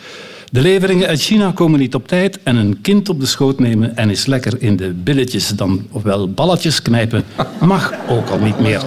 De 0.50 0.60
leveringen 0.60 1.08
uit 1.08 1.20
China 1.20 1.52
komen 1.52 1.78
niet 1.78 1.94
op 1.94 2.08
tijd 2.08 2.38
en 2.42 2.56
een 2.56 2.80
kind 2.80 3.08
op 3.08 3.20
de 3.20 3.26
schoot 3.26 3.58
nemen 3.58 3.96
en 3.96 4.10
is 4.10 4.26
lekker 4.26 4.62
in 4.62 4.76
de 4.76 4.92
billetjes 4.92 5.48
dan 5.48 5.86
ofwel 5.90 6.30
balletjes 6.30 6.82
knijpen 6.82 7.24
mag 7.60 7.92
ook 8.08 8.28
al 8.28 8.38
niet 8.38 8.60
meer. 8.60 8.80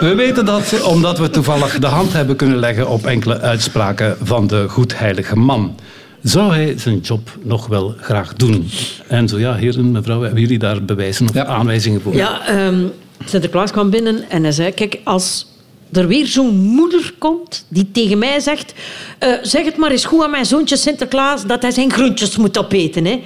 We 0.00 0.14
weten 0.16 0.44
dat 0.44 0.82
omdat 0.82 1.18
we 1.18 1.30
toevallig 1.30 1.78
de 1.78 1.86
hand 1.86 2.12
hebben 2.12 2.36
kunnen 2.36 2.58
leggen 2.58 2.88
op 2.88 3.06
enkele 3.06 3.40
uitspraken 3.40 4.16
van 4.22 4.46
de 4.46 4.68
goedheilige 4.68 5.36
man. 5.36 5.74
Zou 6.22 6.52
hij 6.52 6.74
zijn 6.78 6.98
job 6.98 7.30
nog 7.42 7.66
wel 7.66 7.94
graag 8.00 8.34
doen? 8.34 8.70
En 9.08 9.28
zo 9.28 9.38
ja, 9.38 9.54
heren, 9.54 9.90
mevrouw, 9.90 10.20
hebben 10.22 10.40
jullie 10.40 10.58
daar 10.58 10.84
bewijzen 10.84 11.28
of 11.28 11.34
Ja. 11.34 11.44
aanwijzingen 11.44 12.00
voor? 12.00 12.14
Ja, 12.14 12.46
ehm, 12.46 12.84
Sinterklaas 13.24 13.70
kwam 13.70 13.90
binnen 13.90 14.30
en 14.30 14.42
hij 14.42 14.52
zei... 14.52 14.72
Kijk, 14.72 15.00
als 15.04 15.46
er 15.92 16.06
weer 16.06 16.26
zo'n 16.26 16.54
moeder 16.56 17.14
komt 17.18 17.64
die 17.68 17.90
tegen 17.92 18.18
mij 18.18 18.40
zegt... 18.40 18.74
eh, 19.18 19.32
zeg 19.42 19.64
het 19.64 19.76
maar 19.76 19.90
eens 19.90 20.04
goed 20.04 20.22
aan 20.24 20.30
mijn 20.30 20.46
zoontje 20.46 20.76
Sinterklaas 20.76 21.46
dat 21.46 21.62
hij 21.62 21.70
zijn 21.70 21.92
groentjes 21.92 22.36
moet 22.36 22.58
opeten. 22.58 23.04
Hè. 23.04 23.22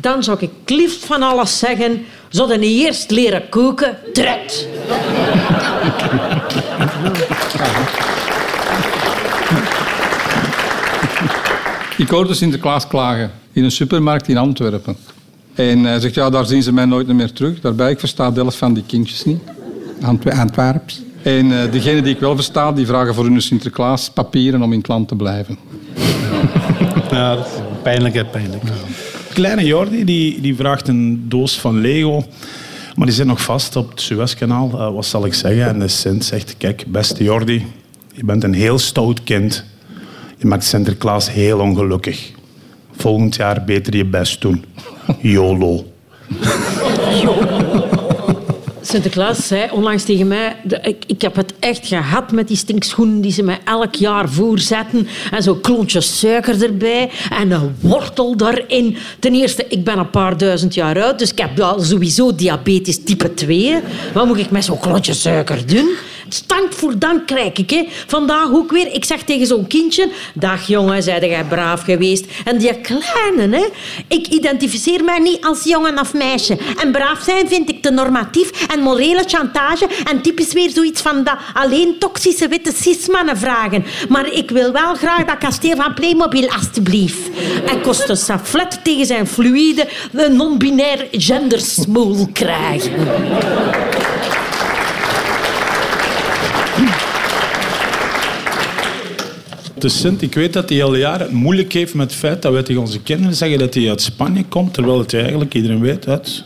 Dan 0.00 0.22
zou 0.24 0.36
ik 0.40 0.50
het 0.64 0.70
liefst 0.76 1.04
van 1.04 1.22
alles 1.22 1.58
zeggen... 1.58 2.04
Zouden 2.28 2.58
hij 2.60 2.68
eerst 2.68 3.10
leren 3.10 3.48
koken, 3.48 3.98
tred. 4.12 4.68
Ik 11.96 12.08
hoorde 12.08 12.34
Sinterklaas 12.34 12.86
klagen 12.86 13.30
in 13.52 13.64
een 13.64 13.70
supermarkt 13.70 14.28
in 14.28 14.36
Antwerpen. 14.36 14.96
En 15.54 15.84
hij 15.84 16.00
zegt, 16.00 16.14
ja, 16.14 16.30
daar 16.30 16.46
zien 16.46 16.62
ze 16.62 16.72
mij 16.72 16.84
nooit 16.84 17.06
meer 17.06 17.32
terug. 17.32 17.60
Daarbij, 17.60 17.90
ik 17.90 17.98
versta 17.98 18.30
de 18.30 18.40
helft 18.40 18.56
van 18.56 18.74
die 18.74 18.82
kindjes 18.86 19.24
niet. 19.24 19.40
Antwe 20.02 20.34
Antwerps. 20.34 21.02
En 21.22 21.62
eh 21.62 21.72
degenen 21.72 22.04
die 22.04 22.14
ik 22.14 22.20
wel 22.20 22.34
versta, 22.34 22.72
die 22.72 22.86
vragen 22.86 23.14
voor 23.14 23.24
hun 23.24 23.42
Sinterklaas 23.42 24.10
papieren 24.10 24.62
om 24.62 24.72
in 24.72 24.78
het 24.78 24.88
land 24.88 25.08
te 25.08 25.16
blijven. 25.16 25.58
Ja, 27.10 27.34
dat 27.34 27.46
is 27.46 27.52
pijnlijk, 27.82 28.14
hè, 28.14 28.24
pijnlijk. 28.24 28.62
Kleine 29.32 29.64
Jordi 29.64 30.04
die, 30.04 30.40
die 30.40 30.56
vraagt 30.56 30.88
een 30.88 31.28
doos 31.28 31.60
van 31.60 31.80
Lego. 31.80 32.24
Maar 32.96 33.06
die 33.06 33.14
zit 33.14 33.26
nog 33.26 33.42
vast 33.42 33.76
op 33.76 33.90
het 33.90 34.00
Suezkanaal. 34.00 34.70
Eh, 34.72 34.94
wat 34.94 35.06
zal 35.06 35.26
ik 35.26 35.34
zeggen? 35.34 35.66
En 35.66 35.78
de 35.78 35.88
Sint 35.88 36.24
zegt, 36.24 36.54
kijk, 36.58 36.84
beste 36.86 37.24
Jordi, 37.24 37.66
je 38.12 38.24
bent 38.24 38.44
een 38.44 38.54
heel 38.54 38.78
stout 38.78 39.22
kind. 39.22 39.64
Je 40.36 40.46
maakt 40.46 40.64
Sinterklaas 40.64 41.30
heel 41.30 41.58
ongelukkig. 41.58 42.30
Volgend 42.96 43.36
jaar 43.36 43.64
beter 43.64 43.96
je 43.96 44.04
best 44.04 44.40
doen. 44.40 44.64
YOLO. 45.20 45.84
Sinterklaas 48.80 49.46
zei 49.46 49.70
onlangs 49.72 50.04
tegen 50.04 50.26
mij... 50.26 50.56
ik, 50.82 51.04
ik 51.06 51.22
heb 51.22 51.36
het 51.36 51.54
echt 51.58 51.86
gehad 51.86 52.32
met 52.32 52.48
die 52.48 52.56
stinkschoenen 52.56 53.20
die 53.20 53.32
ze 53.32 53.42
mij 53.42 53.58
elk 53.64 53.94
jaar 53.94 54.28
voorzetten. 54.28 55.08
En 55.30 55.42
zo'n 55.42 55.60
klontje 55.60 56.00
suiker 56.00 56.62
erbij. 56.62 57.10
En 57.30 57.50
een 57.50 57.76
wortel 57.80 58.36
daarin. 58.36 58.96
Ten 59.18 59.34
eerste, 59.34 59.66
ik 59.68 59.84
ben 59.84 59.98
een 59.98 60.10
paar 60.10 60.36
duizend 60.36 60.74
jaar 60.74 61.02
oud. 61.02 61.18
Dus 61.18 61.32
ik 61.32 61.38
heb 61.38 61.76
sowieso 61.80 62.34
diabetes 62.34 63.02
type 63.04 63.34
2. 63.34 63.80
Wat 64.14 64.26
moet 64.26 64.38
ik 64.38 64.50
met 64.50 64.64
zo'n 64.64 64.80
klontje 64.80 65.14
suiker 65.14 65.66
doen? 65.66 65.88
Stank 66.28 66.72
voor 66.72 66.98
dank 66.98 67.26
krijg 67.26 67.52
ik. 67.52 67.70
Hè. 67.70 67.88
Vandaag 68.06 68.52
ook 68.52 68.70
weer. 68.70 68.92
Ik 68.92 69.04
zeg 69.04 69.22
tegen 69.22 69.46
zo'n 69.46 69.66
kindje... 69.66 70.08
Dag 70.34 70.66
jongen, 70.66 71.02
zei 71.02 71.28
jij 71.28 71.44
braaf 71.44 71.82
geweest. 71.82 72.24
En 72.44 72.58
die 72.58 72.80
kleine, 72.80 73.56
hè. 73.56 73.66
Ik 74.08 74.26
identificeer 74.26 75.04
mij 75.04 75.18
niet 75.18 75.44
als 75.44 75.64
jongen 75.64 76.00
of 76.00 76.14
meisje. 76.14 76.58
En 76.82 76.92
braaf 76.92 77.22
zijn 77.22 77.48
vind 77.48 77.70
ik 77.70 77.82
te 77.82 77.90
normatief 77.90 78.66
en 78.66 78.80
morele 78.80 79.24
chantage. 79.26 79.88
En 80.04 80.22
typisch 80.22 80.52
weer 80.52 80.70
zoiets 80.70 81.00
van 81.00 81.24
dat 81.24 81.36
alleen 81.54 81.96
toxische 81.98 82.48
witte 82.48 82.72
cismannen 82.74 83.36
vragen. 83.36 83.84
Maar 84.08 84.32
ik 84.32 84.50
wil 84.50 84.72
wel 84.72 84.94
graag 84.94 85.24
dat 85.24 85.38
kasteel 85.38 85.76
van 85.76 85.94
Playmobil, 85.94 86.48
alstublieft. 86.48 87.30
En 87.66 87.80
kost 87.80 88.08
een 88.08 88.16
saflet 88.16 88.80
tegen 88.84 89.06
zijn 89.06 89.26
fluïde, 89.26 89.88
non-binair 90.30 91.06
gendersmoel 91.10 92.28
krijgen. 92.32 92.92
De 99.78 99.88
Sint, 99.88 100.22
ik 100.22 100.34
weet 100.34 100.52
dat 100.52 100.68
hij 100.68 100.82
al 100.82 100.94
jaren 100.94 101.26
het 101.26 101.30
moeilijk 101.30 101.72
heeft 101.72 101.94
met 101.94 102.10
het 102.10 102.18
feit 102.18 102.42
dat 102.42 102.52
wij 102.52 102.62
tegen 102.62 102.80
onze 102.80 103.00
kinderen 103.00 103.34
zeggen 103.34 103.58
dat 103.58 103.74
hij 103.74 103.88
uit 103.88 104.00
Spanje 104.00 104.44
komt, 104.44 104.74
terwijl 104.74 104.98
het 104.98 105.14
eigenlijk, 105.14 105.54
iedereen 105.54 105.80
weet, 105.80 106.08
uit 106.08 106.44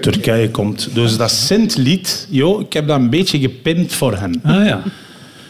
Turkije 0.00 0.50
komt. 0.50 0.88
Dus 0.94 1.16
dat 1.16 1.30
Sint-lied, 1.30 2.26
joh, 2.30 2.60
ik 2.60 2.72
heb 2.72 2.86
dat 2.86 2.98
een 2.98 3.10
beetje 3.10 3.38
gepimpt 3.38 3.94
voor 3.94 4.16
hen. 4.16 4.40
Ah 4.42 4.66
ja. 4.66 4.82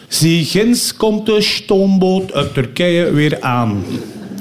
Zie, 0.07 0.45
ginds 0.45 0.95
komt 0.95 1.25
de 1.25 1.41
stoomboot 1.41 2.33
uit 2.33 2.53
Turkije 2.53 3.11
weer 3.11 3.41
aan. 3.41 3.83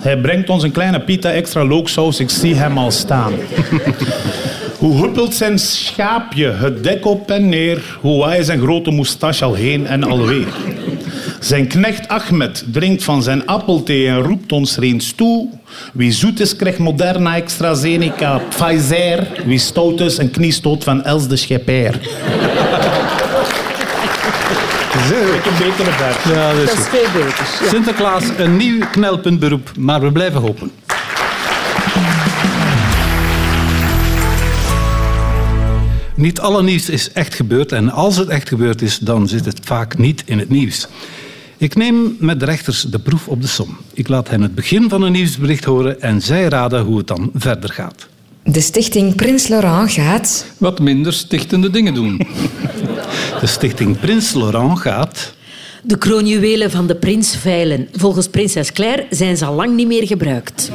Hij 0.01 0.21
brengt 0.21 0.49
ons 0.49 0.63
een 0.63 0.73
kleine 0.73 1.01
pita 1.01 1.31
extra 1.31 1.65
looksaus, 1.65 2.21
ik 2.21 2.31
zie 2.31 2.55
hem 2.55 2.79
al 2.79 2.91
staan. 2.91 3.33
Hoe 4.79 4.97
huppelt 4.97 5.35
zijn 5.35 5.59
schaapje 5.59 6.51
het 6.51 6.83
dek 6.83 7.07
op 7.07 7.31
en 7.31 7.49
neer, 7.49 7.99
hoe 8.01 8.19
waait 8.19 8.47
zijn 8.47 8.61
grote 8.61 8.91
moustache 8.91 9.45
al 9.45 9.55
heen 9.55 9.87
en 9.87 10.05
alweer. 10.05 10.47
Zijn 11.41 11.67
knecht 11.67 12.09
Ahmed 12.09 12.65
drinkt 12.73 13.05
van 13.05 13.23
zijn 13.23 13.47
appelthee 13.47 14.09
en 14.09 14.21
roept 14.23 14.53
ons 14.53 14.79
eens 14.81 15.13
toe. 15.13 15.49
Wie 15.93 16.13
zoet 16.13 16.41
is, 16.41 16.57
krijgt 16.57 16.79
Moderna, 16.79 17.43
AstraZeneca, 17.43 18.41
Pfizer. 18.49 19.27
Wie 19.47 19.59
stout 19.59 20.01
is, 20.01 20.19
een 20.19 20.31
kniestoot 20.31 20.85
van 20.85 21.05
Els 21.05 21.29
de 21.29 21.37
Schepper. 21.37 21.95
Ik 21.95 22.01
betere. 25.59 25.91
Ja, 26.35 26.53
dat 26.53 26.63
is 26.63 26.69
Dat 26.69 26.79
is 26.79 26.85
goed. 26.85 26.89
veel 26.89 27.23
beter. 27.23 27.69
Sinterklaas, 27.69 28.25
een 28.39 28.57
nieuw 28.57 28.87
knelpuntberoep, 28.91 29.71
maar 29.79 30.01
we 30.01 30.13
blijven 30.13 30.41
hopen. 30.41 30.71
Niet 36.15 36.41
alle 36.41 36.63
nieuws 36.63 36.89
is 36.89 37.13
echt 37.13 37.35
gebeurd 37.35 37.73
en 37.73 37.91
als 37.91 38.17
het 38.17 38.29
echt 38.29 38.49
gebeurd 38.49 38.83
is, 38.83 38.99
dan 38.99 39.29
zit 39.29 39.45
het 39.45 39.61
vaak 39.63 39.99
niet 39.99 40.23
in 40.27 40.39
het 40.39 40.49
nieuws. 40.49 40.87
Ik 41.59 41.75
neem 41.77 42.17
met 42.19 42.41
de 42.41 42.45
rechters 42.45 42.83
de 42.83 42.99
proef 42.99 43.29
op 43.29 43.43
de 43.43 43.47
som. 43.47 43.77
Ik 43.93 44.09
laat 44.09 44.29
hen 44.29 44.43
het 44.43 44.55
begin 44.55 44.89
van 44.89 45.03
een 45.03 45.13
nieuwsbericht 45.13 45.65
horen 45.65 46.01
en 46.01 46.23
zij 46.23 46.49
raden 46.49 46.85
hoe 46.85 46.99
het 46.99 47.07
dan 47.07 47.31
verder 47.35 47.71
gaat. 47.71 48.07
De 48.45 48.61
stichting 48.61 49.15
Prins 49.15 49.49
Laurent 49.49 49.91
gaat... 49.93 50.47
Wat 50.59 50.81
minder 50.81 51.13
stichtende 51.13 51.71
dingen 51.71 51.95
doen. 51.95 52.17
De 53.41 53.47
stichting 53.47 54.01
Prins 54.01 54.35
Laurent 54.35 54.79
gaat... 54.79 55.35
De 55.83 55.99
kroonjuwelen 55.99 56.71
van 56.71 56.87
de 56.87 56.97
prins 56.97 57.37
veilen. 57.37 57.89
Volgens 57.93 58.29
prinses 58.29 58.73
Claire 58.73 59.07
zijn 59.11 59.37
ze 59.37 59.45
al 59.45 59.55
lang 59.55 59.75
niet 59.75 59.87
meer 59.87 60.07
gebruikt. 60.07 60.71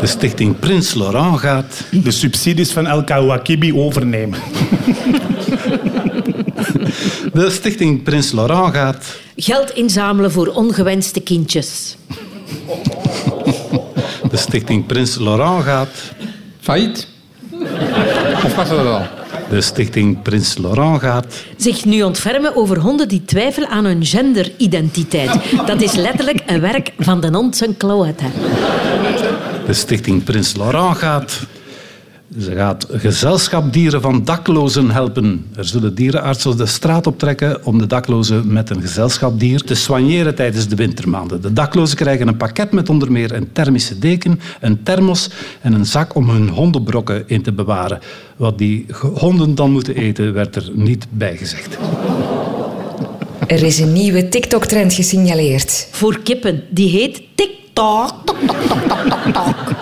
De 0.00 0.06
stichting 0.06 0.58
Prins 0.58 0.94
Laurent 0.94 1.38
gaat... 1.38 1.84
De 1.90 2.10
subsidies 2.10 2.70
van 2.70 2.86
El 2.86 3.04
Kawakibi 3.04 3.74
overnemen. 3.74 4.38
De 7.34 7.50
stichting 7.50 8.02
Prins 8.02 8.32
Laurent 8.32 8.74
gaat... 8.74 9.16
Geld 9.36 9.70
inzamelen 9.70 10.32
voor 10.32 10.46
ongewenste 10.46 11.20
kindjes. 11.20 11.96
De 14.30 14.36
stichting 14.36 14.86
Prins 14.86 15.18
Laurent 15.18 15.64
gaat... 15.64 15.88
Failliet? 16.60 17.06
Of 18.44 18.54
was 18.54 18.68
dat 18.68 18.86
al? 18.86 19.02
De 19.50 19.60
stichting 19.60 20.22
Prins 20.22 20.58
Laurent 20.58 21.00
gaat... 21.00 21.34
Zich 21.56 21.84
nu 21.84 22.02
ontfermen 22.02 22.56
over 22.56 22.78
honden 22.78 23.08
die 23.08 23.24
twijfelen 23.24 23.68
aan 23.68 23.84
hun 23.84 24.04
genderidentiteit. 24.04 25.38
Dat 25.66 25.80
is 25.80 25.92
letterlijk 25.92 26.42
een 26.46 26.60
werk 26.60 26.92
van 26.98 27.20
de 27.20 27.28
hond 27.32 27.56
zijn. 27.56 27.76
De 29.66 29.72
stichting 29.72 30.24
Prins 30.24 30.56
Laurent 30.56 30.96
gaat... 30.96 31.46
Ze 32.38 32.54
gaat 32.54 32.86
gezelschapdieren 32.90 34.00
van 34.00 34.24
daklozen 34.24 34.90
helpen. 34.90 35.46
Er 35.56 35.64
zullen 35.64 35.94
dierenartsen 35.94 36.56
de 36.56 36.66
straat 36.66 37.06
optrekken 37.06 37.64
om 37.64 37.78
de 37.78 37.86
daklozen 37.86 38.52
met 38.52 38.70
een 38.70 38.80
gezelschapdier 38.80 39.62
te 39.62 39.74
soigneren 39.74 40.34
tijdens 40.34 40.68
de 40.68 40.76
wintermaanden. 40.76 41.42
De 41.42 41.52
daklozen 41.52 41.96
krijgen 41.96 42.28
een 42.28 42.36
pakket 42.36 42.72
met 42.72 42.88
onder 42.88 43.12
meer 43.12 43.32
een 43.34 43.52
thermische 43.52 43.98
deken, 43.98 44.40
een 44.60 44.82
thermos 44.82 45.30
en 45.60 45.72
een 45.72 45.86
zak 45.86 46.14
om 46.14 46.30
hun 46.30 46.48
hondenbrokken 46.48 47.22
in 47.26 47.42
te 47.42 47.52
bewaren. 47.52 48.00
Wat 48.36 48.58
die 48.58 48.86
honden 49.14 49.54
dan 49.54 49.70
moeten 49.70 49.94
eten, 49.94 50.32
werd 50.32 50.56
er 50.56 50.70
niet 50.72 51.06
bij 51.10 51.36
gezegd. 51.36 51.78
Er 53.46 53.62
is 53.62 53.78
een 53.78 53.92
nieuwe 53.92 54.28
TikTok-trend 54.28 54.94
gesignaleerd. 54.94 55.88
Voor 55.90 56.20
kippen. 56.20 56.62
Die 56.70 56.88
heet 56.88 57.22
TikTok. 57.34 58.24
Tok, 58.24 58.36
tok, 58.46 58.56
tok, 58.68 58.88
tok, 58.88 59.08
tok, 59.08 59.32
tok. 59.34 59.81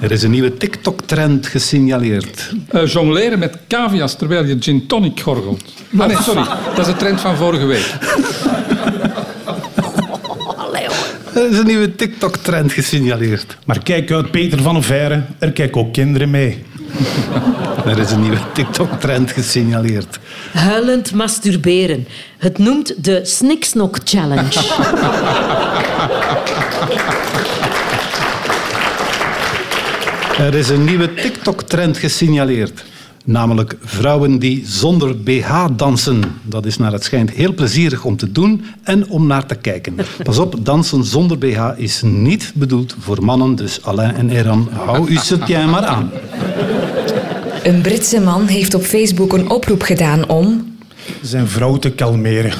Er 0.00 0.10
is 0.10 0.22
een 0.22 0.30
nieuwe 0.30 0.56
TikTok-trend 0.56 1.46
gesignaleerd. 1.46 2.52
Eh, 2.68 2.86
jongleren 2.86 3.38
met 3.38 3.58
cavia's 3.68 4.16
terwijl 4.16 4.44
je 4.44 4.56
gin 4.60 4.86
tonic 4.86 5.20
gorgelt. 5.20 5.62
Ah, 5.98 6.06
nee, 6.06 6.16
sorry. 6.16 6.44
Dat 6.74 6.86
is 6.86 6.92
de 6.92 6.96
trend 6.98 7.20
van 7.20 7.36
vorige 7.36 7.66
week. 7.66 7.94
Er 11.34 11.50
is 11.50 11.58
een 11.58 11.66
nieuwe 11.66 11.94
TikTok-trend 11.94 12.72
gesignaleerd. 12.72 13.56
Maar 13.64 13.82
kijk 13.82 14.10
uit, 14.10 14.30
Peter 14.30 14.62
van 14.62 14.82
Verre. 14.82 15.22
Er 15.38 15.52
kijken 15.52 15.80
ook 15.80 15.92
kinderen 15.92 16.30
mee. 16.30 16.64
Er 17.86 17.98
is 17.98 18.10
een 18.10 18.20
nieuwe 18.20 18.38
TikTok-trend 18.52 19.30
gesignaleerd. 19.32 20.18
Huilend 20.52 21.12
masturberen. 21.12 22.06
Het 22.38 22.58
noemt 22.58 23.04
de 23.04 23.20
Sniksnok 23.24 23.98
Challenge. 24.04 24.60
Er 30.40 30.54
is 30.54 30.68
een 30.68 30.84
nieuwe 30.84 31.14
TikTok-trend 31.14 31.96
gesignaleerd. 31.96 32.84
Namelijk 33.24 33.76
vrouwen 33.84 34.38
die 34.38 34.62
zonder 34.66 35.22
BH 35.22 35.66
dansen. 35.76 36.22
Dat 36.42 36.66
is 36.66 36.76
naar 36.76 36.92
het 36.92 37.04
schijnt 37.04 37.30
heel 37.30 37.54
plezierig 37.54 38.04
om 38.04 38.16
te 38.16 38.32
doen 38.32 38.64
en 38.82 39.08
om 39.08 39.26
naar 39.26 39.46
te 39.46 39.54
kijken. 39.54 39.96
Pas 40.22 40.38
op, 40.38 40.64
dansen 40.64 41.04
zonder 41.04 41.38
BH 41.38 41.70
is 41.76 42.02
niet 42.04 42.52
bedoeld 42.54 42.96
voor 42.98 43.24
mannen. 43.24 43.54
Dus 43.54 43.82
Alain 43.82 44.14
en 44.14 44.30
Eran, 44.30 44.68
hou 44.72 45.10
uw 45.10 45.18
soutien 45.18 45.70
maar 45.70 45.84
aan. 45.84 46.10
Een 47.62 47.80
Britse 47.80 48.20
man 48.20 48.46
heeft 48.46 48.74
op 48.74 48.82
Facebook 48.82 49.32
een 49.32 49.50
oproep 49.50 49.82
gedaan 49.82 50.28
om... 50.28 50.76
Zijn 51.22 51.48
vrouw 51.48 51.76
te 51.76 51.90
kalmeren. 51.90 52.52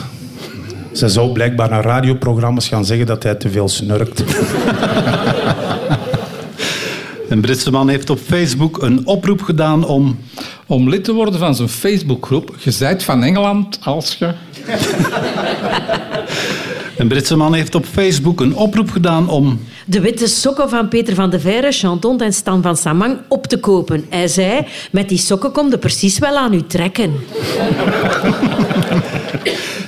Ze 0.92 1.08
zou 1.08 1.32
blijkbaar 1.32 1.70
naar 1.70 1.84
radioprogramma's 1.84 2.68
gaan 2.68 2.84
zeggen 2.84 3.06
dat 3.06 3.22
hij 3.22 3.34
te 3.34 3.50
veel 3.50 3.68
snurkt. 3.68 4.22
Een 7.30 7.40
Britse 7.40 7.70
man 7.70 7.88
heeft 7.88 8.10
op 8.10 8.18
Facebook 8.18 8.82
een 8.82 9.06
oproep 9.06 9.42
gedaan 9.42 9.84
om... 9.86 10.18
Om 10.66 10.88
lid 10.88 11.04
te 11.04 11.12
worden 11.12 11.38
van 11.38 11.54
zijn 11.54 11.68
Facebookgroep, 11.68 12.54
je 12.58 12.70
zijt 12.70 13.02
van 13.02 13.22
Engeland 13.22 13.78
als 13.82 14.16
je... 14.18 14.32
Een 16.96 17.08
Britse 17.08 17.36
man 17.36 17.54
heeft 17.54 17.74
op 17.74 17.84
Facebook 17.84 18.40
een 18.40 18.54
oproep 18.54 18.90
gedaan 18.90 19.28
om... 19.28 19.60
De 19.86 20.00
witte 20.00 20.26
sokken 20.26 20.68
van 20.68 20.88
Peter 20.88 21.14
van 21.14 21.30
de 21.30 21.40
Veire, 21.40 21.72
Chanton 21.72 22.20
en 22.20 22.32
Stan 22.32 22.62
van 22.62 22.76
Samang 22.76 23.18
op 23.28 23.46
te 23.46 23.58
kopen. 23.58 24.04
Hij 24.08 24.28
zei, 24.28 24.66
met 24.92 25.08
die 25.08 25.18
sokken 25.18 25.52
komt 25.52 25.72
er 25.72 25.78
precies 25.78 26.18
wel 26.18 26.36
aan 26.36 26.54
u 26.54 26.62
trekken. 26.66 27.12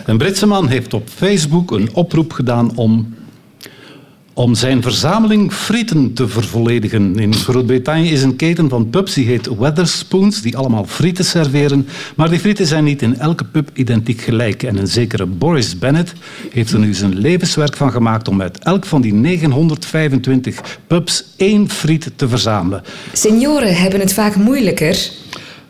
Een 0.07 0.19
Britse 0.19 0.47
man 0.47 0.69
heeft 0.69 0.95
op 0.95 1.09
Facebook 1.15 1.71
een 1.71 1.91
oproep 1.93 2.33
gedaan 2.33 2.77
om, 2.77 3.15
om 4.35 4.55
zijn 4.55 4.83
verzameling 4.83 5.53
frieten 5.53 6.13
te 6.13 6.29
vervolledigen. 6.29 7.19
In 7.19 7.35
Groot-Brittannië 7.35 8.11
is 8.11 8.23
een 8.23 8.37
keten 8.37 8.69
van 8.69 8.91
pubs 8.91 9.15
die 9.15 9.27
heet 9.27 9.59
Wetherspoons, 9.59 10.43
die 10.43 10.57
allemaal 10.57 10.85
frieten 10.85 11.25
serveren. 11.25 11.89
Maar 12.17 12.31
die 12.31 12.39
frieten 12.39 12.67
zijn 12.67 12.85
niet 12.85 13.03
in 13.03 13.19
elke 13.19 13.45
pub 13.45 13.71
identiek 13.75 14.21
gelijk. 14.21 14.63
En 14.63 14.77
een 14.77 14.87
zekere 14.87 15.27
Boris 15.27 15.79
Bennett 15.79 16.13
heeft 16.51 16.73
er 16.73 16.79
nu 16.79 16.95
zijn 16.95 17.19
levenswerk 17.19 17.77
van 17.77 17.91
gemaakt 17.91 18.29
om 18.29 18.43
uit 18.43 18.59
elk 18.59 18.85
van 18.85 19.01
die 19.01 19.15
925 19.15 20.79
pubs 20.87 21.25
één 21.37 21.71
friet 21.71 22.11
te 22.17 22.29
verzamelen. 22.29 22.83
Senioren 23.13 23.77
hebben 23.77 24.01
het 24.01 24.13
vaak 24.13 24.37
moeilijker. 24.37 25.11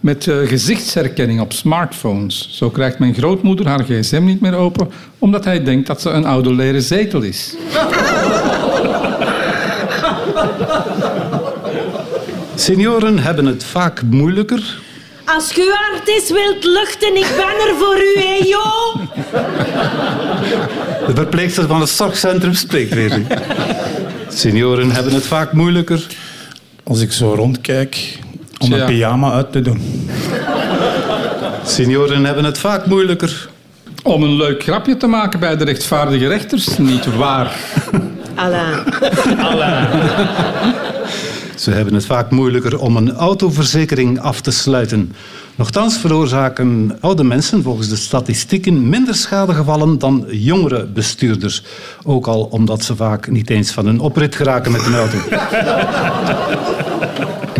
Met 0.02 0.26
eh, 0.26 0.36
gezichtsherkenning 0.44 1.40
op 1.40 1.52
smartphones. 1.52 2.48
Zo 2.50 2.70
krijgt 2.70 2.98
mijn 2.98 3.14
grootmoeder 3.14 3.66
haar 3.66 3.84
gsm 3.84 4.24
niet 4.24 4.40
meer 4.40 4.54
open, 4.54 4.90
omdat 5.18 5.44
hij 5.44 5.64
denkt 5.64 5.86
dat 5.86 6.00
ze 6.00 6.10
een 6.10 6.24
oude 6.24 6.54
leren 6.54 6.82
zetel 6.82 7.22
is. 7.22 7.54
Senioren 12.54 13.18
hebben 13.18 13.46
het 13.46 13.64
vaak 13.64 14.02
moeilijker. 14.02 14.80
Als 15.24 15.52
je 15.52 15.62
uw 15.62 15.72
hart 15.74 16.08
is 16.08 16.30
wilt 16.30 16.64
luchten, 16.64 17.16
ik 17.16 17.32
ben 17.36 17.68
er 17.68 17.74
voor 17.78 17.96
u, 17.96 18.20
hè, 18.20 18.44
joh. 18.44 18.96
De 21.06 21.14
verpleegster 21.14 21.66
van 21.66 21.80
het 21.80 21.90
zorgcentrum 21.90 22.54
spreekt 22.54 22.94
weer. 22.94 23.20
Senioren 24.28 24.90
hebben 24.90 25.12
het 25.12 25.26
vaak 25.26 25.52
moeilijker. 25.52 26.06
Als 26.84 27.00
ik 27.00 27.12
zo 27.12 27.34
rondkijk, 27.34 28.18
om 28.62 28.72
een 28.72 28.84
pyjama 28.86 29.32
uit 29.32 29.52
te 29.52 29.62
doen. 29.62 30.08
Senioren 31.64 32.24
hebben 32.24 32.44
het 32.44 32.58
vaak 32.58 32.86
moeilijker. 32.86 33.48
Om 34.02 34.22
een 34.22 34.36
leuk 34.36 34.62
grapje 34.62 34.96
te 34.96 35.06
maken 35.06 35.40
bij 35.40 35.56
de 35.56 35.64
rechtvaardige 35.64 36.28
rechters, 36.28 36.78
niet 36.78 37.16
waar. 37.16 37.56
Alain. 38.34 38.78
Ze 41.56 41.70
hebben 41.70 41.94
het 41.94 42.06
vaak 42.06 42.30
moeilijker 42.30 42.78
om 42.78 42.96
een 42.96 43.12
autoverzekering 43.12 44.20
af 44.20 44.40
te 44.40 44.50
sluiten. 44.50 45.12
Nochtans 45.54 45.96
veroorzaken 45.96 46.96
oude 47.00 47.24
mensen 47.24 47.62
volgens 47.62 47.88
de 47.88 47.96
statistieken 47.96 48.88
minder 48.88 49.14
schadegevallen 49.14 49.98
dan 49.98 50.24
jongere 50.28 50.86
bestuurders. 50.86 51.62
Ook 52.02 52.26
al 52.26 52.42
omdat 52.42 52.84
ze 52.84 52.96
vaak 52.96 53.30
niet 53.30 53.50
eens 53.50 53.70
van 53.70 53.86
een 53.86 54.00
oprit 54.00 54.36
geraken 54.36 54.72
met 54.72 54.86
een 54.86 54.94
auto. 54.94 55.18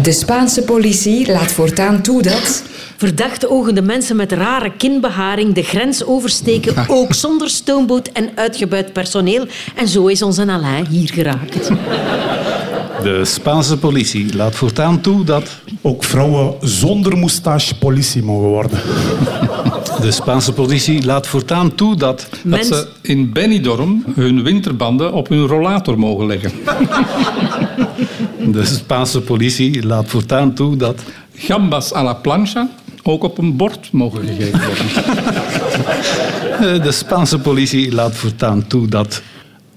De 0.02 0.12
Spaanse 0.12 0.62
politie 0.62 1.32
laat 1.32 1.52
voortaan 1.52 2.02
toe 2.02 2.22
dat... 2.22 2.62
Verdachte 2.96 3.50
ogende 3.50 3.82
mensen 3.82 4.16
met 4.16 4.32
rare 4.32 4.72
kinbeharing 4.76 5.54
de 5.54 5.62
grens 5.62 6.04
oversteken, 6.04 6.88
ook 6.88 7.14
zonder 7.14 7.50
stoomboot 7.50 8.08
en 8.08 8.30
uitgebuit 8.34 8.92
personeel. 8.92 9.46
En 9.74 9.88
zo 9.88 10.06
is 10.06 10.22
onze 10.22 10.46
Alain 10.46 10.86
hier 10.86 11.10
geraakt. 11.12 11.70
De 13.02 13.24
Spaanse 13.24 13.78
politie 13.78 14.36
laat 14.36 14.54
voortaan 14.54 15.00
toe 15.00 15.24
dat... 15.24 15.50
Ook 15.80 16.04
vrouwen 16.04 16.54
zonder 16.60 17.18
moustache 17.18 17.74
politie 17.78 18.22
mogen 18.22 18.48
worden. 18.48 18.80
De 20.00 20.10
Spaanse 20.10 20.52
politie 20.52 21.04
laat 21.04 21.26
voortaan 21.26 21.74
toe 21.74 21.96
dat... 21.96 22.28
Dat 22.44 22.66
ze 22.66 22.88
in 23.00 23.32
Benidorm 23.32 24.04
hun 24.14 24.42
winterbanden 24.42 25.12
op 25.12 25.28
hun 25.28 25.46
rollator 25.46 25.98
mogen 25.98 26.26
leggen. 26.26 26.52
De 28.50 28.64
Spaanse 28.64 29.20
politie 29.20 29.87
laat 29.87 30.09
voortaan 30.09 30.55
toe 30.55 30.76
dat... 30.76 31.02
Gambas 31.35 31.94
à 31.94 32.02
la 32.02 32.14
plancha 32.14 32.68
ook 33.02 33.22
op 33.22 33.38
een 33.38 33.57
bord 33.57 33.92
mogen 33.92 34.26
gegeten 34.26 34.61
worden. 34.66 34.87
Eh, 36.52 36.83
De 36.83 36.92
Spaanse 36.92 37.38
politie 37.38 37.92
laat 37.92 38.14
voortaan 38.14 38.66
toe 38.66 38.88
dat, 38.88 39.22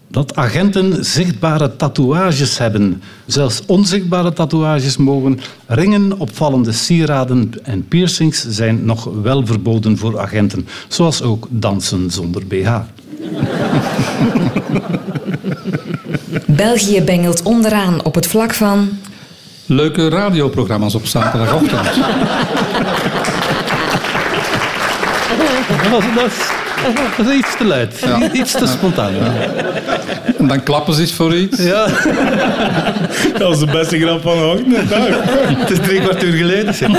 dat 0.08 0.36
agenten 0.36 1.06
zichtbare 1.06 1.75
tatoeages 1.75 2.58
hebben. 2.58 3.01
Zelfs 3.25 3.62
onzichtbare 3.65 4.34
tatoeages 4.34 4.97
mogen. 4.97 5.39
Ringen, 5.65 6.19
opvallende 6.19 6.71
sieraden 6.71 7.51
en 7.63 7.88
piercings 7.88 8.47
zijn 8.49 8.86
nog 8.86 9.10
wel 9.21 9.45
verboden 9.45 9.97
voor 9.97 10.19
agenten. 10.19 10.67
Zoals 10.88 11.21
ook 11.21 11.47
dansen 11.49 12.12
zonder 12.12 12.47
BH. 12.47 12.80
België 16.45 17.02
bengelt 17.02 17.43
onderaan 17.43 18.04
op 18.04 18.15
het 18.15 18.28
vlak 18.28 18.54
van... 18.54 18.89
Leuke 19.65 20.10
radioprogramma's 20.10 20.95
op 20.95 21.06
zaterdagochtend. 21.06 21.84
Dat 25.91 26.02
is, 26.02 26.15
dat 26.15 26.26
is, 26.26 26.34
dat 27.17 27.26
is 27.28 27.38
iets 27.38 27.58
te 27.58 27.65
luid. 27.65 28.06
Iets 28.34 28.52
te 28.52 28.67
spontaan. 28.67 29.13
En 30.38 30.48
dan 30.48 30.63
klappen 30.63 30.93
ze 30.93 31.02
eens 31.02 31.13
voor 31.13 31.36
iets. 31.36 31.63
Ja, 31.63 31.88
Dat 33.38 33.48
was 33.48 33.60
de 33.60 33.65
beste 33.71 34.00
grap 34.00 34.21
van 34.21 34.38
de 34.38 34.45
ochtend. 34.45 34.89
Het 35.60 35.69
is 35.69 35.80
drie 35.80 36.02
kwart 36.02 36.24
uur 36.24 36.34
geleden. 36.34 36.76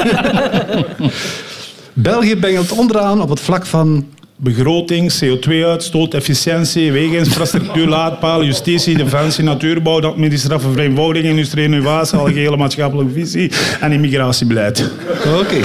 België 1.93 2.37
bengelt 2.37 2.73
onderaan 2.73 3.23
op 3.23 3.29
het 3.29 3.41
vlak 3.41 3.67
van 3.67 4.07
Begroting, 4.39 5.13
CO2-uitstoot, 5.13 6.15
efficiëntie, 6.15 6.93
wegeninfrastructuur, 6.93 7.89
laadpalen, 7.89 8.47
justitie, 8.47 8.97
defensie, 8.97 9.45
natuurbouw, 9.45 10.03
administratieve 10.05 10.73
vereenvoudiging, 10.73 11.33
industrie, 11.33 11.65
innovatie, 11.65 12.19
algehele 12.19 12.57
maatschappelijke 12.57 13.13
visie 13.13 13.51
en 13.81 13.93
immigratiebeleid. 13.93 14.91
Oké. 15.41 15.61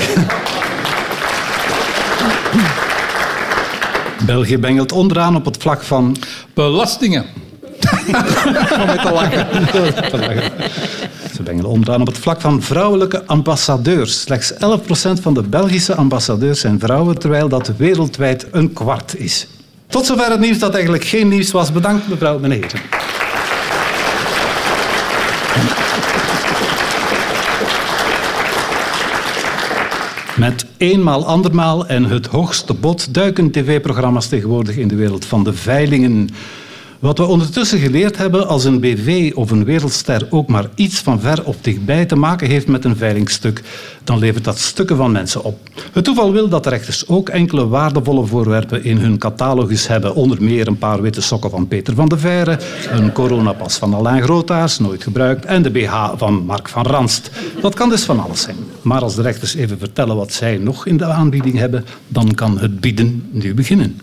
België 4.26 4.58
bengelt 4.58 4.92
onderaan 4.92 5.36
op 5.36 5.46
het 5.46 5.58
vlak 5.58 5.84
van... 5.84 6.16
Belastingen. 6.54 7.26
Te 9.04 9.12
lachen. 9.14 9.48
Onderaan 11.60 12.02
op 12.02 12.08
het 12.08 12.18
vlak 12.18 12.42
van 12.42 12.62
vrouwelijke 12.62 13.26
ambassadeurs. 13.26 14.22
Slechts 14.22 14.54
11% 14.54 14.58
van 15.22 15.34
de 15.34 15.42
Belgische 15.42 15.96
ambassadeurs 15.96 16.60
zijn 16.60 16.80
vrouwen, 16.80 17.20
terwijl 17.20 17.50
dat 17.50 17.72
wereldwijd 17.78 18.48
een 18.52 18.74
kwart 18.74 19.20
is. 19.20 19.48
Tot 19.88 20.06
zover 20.06 20.30
het 20.30 20.40
nieuws 20.40 20.60
dat 20.60 20.74
eigenlijk 20.74 21.04
geen 21.04 21.28
nieuws 21.28 21.52
was. 21.52 21.72
Bedankt 21.72 22.08
mevrouw 22.08 22.42
en 22.42 22.52
heren. 22.52 22.80
Met 30.38 30.66
eenmaal 30.78 31.26
andermaal 31.26 31.88
en 31.88 32.04
het 32.04 32.26
hoogste 32.26 32.74
bod 32.74 33.14
duiken 33.14 33.52
tv-programma's 33.52 34.28
tegenwoordig 34.28 34.78
in 34.78 34.88
de 34.88 34.96
wereld 34.96 35.26
van 35.26 35.44
de 35.44 35.54
veilingen. 35.54 36.30
Wat 37.02 37.18
we 37.18 37.26
ondertussen 37.26 37.80
geleerd 37.80 38.18
hebben, 38.18 38.48
als 38.48 38.64
een 38.64 38.80
BV 38.80 39.32
of 39.36 39.52
een 39.52 39.64
wereldster 39.64 40.28
ook 40.30 40.48
maar 40.48 40.70
iets 40.76 41.00
van 41.00 41.20
ver 41.20 41.44
of 41.46 41.58
dichtbij 41.62 42.06
te 42.06 42.16
maken 42.16 42.48
heeft 42.48 42.68
met 42.68 42.86
een 42.86 42.96
veilingstuk, 42.96 43.62
dan 44.04 44.20
levert 44.20 44.44
dat 44.44 44.60
stukken 44.60 44.96
van 44.96 45.12
mensen 45.12 45.44
op. 45.44 45.60
Het 45.92 46.04
toeval 46.04 46.32
wil 46.32 46.50
dat 46.50 46.64
de 46.64 46.70
rechters 46.70 47.08
ook 47.08 47.30
enkele 47.30 47.68
waardevolle 47.68 48.26
voorwerpen 48.26 48.84
in 48.84 48.98
hun 48.98 49.18
catalogus 49.18 49.88
hebben. 49.88 50.16
Onder 50.16 50.44
meer 50.44 50.68
een 50.68 50.78
paar 50.78 51.02
witte 51.02 51.22
sokken 51.22 51.50
van 51.50 51.68
Peter 51.68 51.96
van 51.96 52.10
de 52.10 52.18
Veire, 52.18 52.60
een 52.92 53.12
coronapas 53.12 53.78
van 53.78 53.94
Alain 53.94 54.22
Grootaars, 54.22 54.80
nooit 54.80 55.04
gebruikt, 55.04 55.46
en 55.46 55.62
de 55.62 55.72
BH 55.72 56.12
van 56.16 56.34
Mark 56.46 56.70
van 56.70 56.86
Ranst. 56.86 57.32
Dat 57.62 57.76
kan 57.76 57.90
dus 57.90 58.04
van 58.04 58.20
alles 58.20 58.42
zijn. 58.42 58.58
Maar 58.82 59.02
als 59.02 59.16
de 59.16 59.22
rechters 59.22 59.56
even 59.56 59.80
vertellen 59.80 60.16
wat 60.16 60.34
zij 60.34 60.58
nog 60.58 60.86
in 60.86 60.98
de 60.98 61.06
aanbieding 61.06 61.58
hebben, 61.58 61.86
dan 62.08 62.34
kan 62.34 62.60
het 62.60 62.80
bieden 62.80 63.30
nu 63.32 63.54
beginnen. 63.54 64.00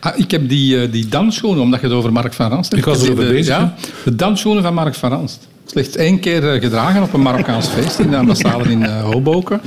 Ah, 0.00 0.18
ik 0.18 0.30
heb 0.30 0.48
die, 0.48 0.76
uh, 0.76 0.92
die 0.92 1.08
dansschoenen, 1.08 1.62
omdat 1.62 1.80
je 1.80 1.86
het 1.86 1.94
over 1.94 2.12
Mark 2.12 2.32
van 2.32 2.50
Ranst 2.50 2.70
hebt. 2.70 2.86
Ik 2.86 2.92
was 2.92 3.02
erover 3.02 3.24
de, 3.24 3.30
bezig. 3.30 3.56
Ja, 3.56 3.74
de 4.04 4.14
dansschoenen 4.14 4.62
van 4.62 4.74
Mark 4.74 4.94
van 4.94 5.10
Ranst. 5.10 5.46
Slechts 5.66 5.96
één 5.96 6.20
keer 6.20 6.54
uh, 6.54 6.60
gedragen 6.60 7.02
op 7.02 7.12
een 7.12 7.22
Marokkaans 7.22 7.68
feest 7.74 7.98
in 7.98 8.10
de 8.10 8.16
ambassade 8.16 8.70
in 8.70 8.80
uh, 8.80 9.02
Hoboken. 9.02 9.60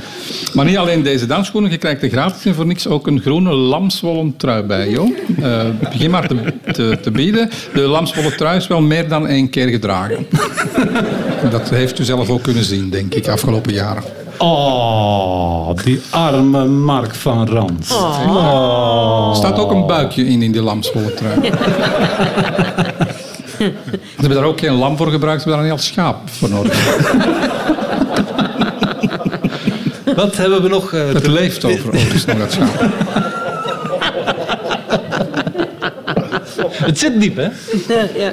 Maar 0.53 0.65
niet 0.65 0.77
alleen 0.77 1.03
deze 1.03 1.25
dansschoenen, 1.25 1.71
je 1.71 1.77
krijgt 1.77 2.03
er 2.03 2.09
gratis 2.09 2.45
en 2.45 2.55
voor 2.55 2.65
niks 2.65 2.87
ook 2.87 3.07
een 3.07 3.19
groene 3.19 3.53
lamswollen 3.53 4.33
trui 4.37 4.63
bij. 4.63 4.89
Joh. 4.89 5.17
begin 5.79 6.11
maar 6.11 6.27
te, 6.27 6.53
te, 6.71 6.97
te, 7.01 7.11
bieden. 7.11 7.49
De 7.73 7.81
lamswollen 7.81 8.37
trui 8.37 8.57
is 8.57 8.67
wel 8.67 8.81
meer 8.81 9.07
dan 9.07 9.27
één 9.27 9.49
keer 9.49 9.67
gedragen. 9.67 10.25
Dat 11.51 11.69
heeft 11.69 11.99
u 11.99 12.03
zelf 12.03 12.29
ook 12.29 12.43
kunnen 12.43 12.63
zien, 12.63 12.89
denk 12.89 13.13
ik, 13.13 13.27
afgelopen 13.27 13.73
jaren. 13.73 14.03
Oh, 14.41 15.69
die 15.83 16.01
arme 16.09 16.65
Mark 16.65 17.15
van 17.15 17.47
Rans. 17.47 17.91
Oh. 17.91 19.27
Er 19.29 19.35
staat 19.35 19.59
ook 19.59 19.71
een 19.71 19.85
buikje 19.85 20.25
in 20.25 20.41
in 20.41 20.51
die 20.51 20.61
lamswollen 20.61 21.15
trui. 21.15 21.51
Ze 23.57 23.71
hebben 24.17 24.37
daar 24.37 24.43
ook 24.43 24.59
geen 24.59 24.73
lam 24.73 24.97
voor 24.97 25.07
gebruikt, 25.07 25.41
ze 25.41 25.49
hebben 25.49 25.65
daar 25.67 25.71
een 25.71 25.77
heel 25.77 25.87
schaap 25.91 26.29
voor 26.29 26.49
nodig. 26.49 26.99
Wat 30.15 30.37
hebben 30.37 30.61
we 30.61 30.69
nog? 30.69 30.91
Uh, 30.91 31.13
het 31.13 31.27
leeft 31.27 31.65
overigens 31.65 32.25
nog, 32.25 32.37
dat 32.37 32.51
schaap. 32.51 32.89
Het 36.73 36.99
zit 36.99 37.19
diep, 37.19 37.35
hè? 37.35 37.47
Ja, 37.87 38.07
ja. 38.15 38.31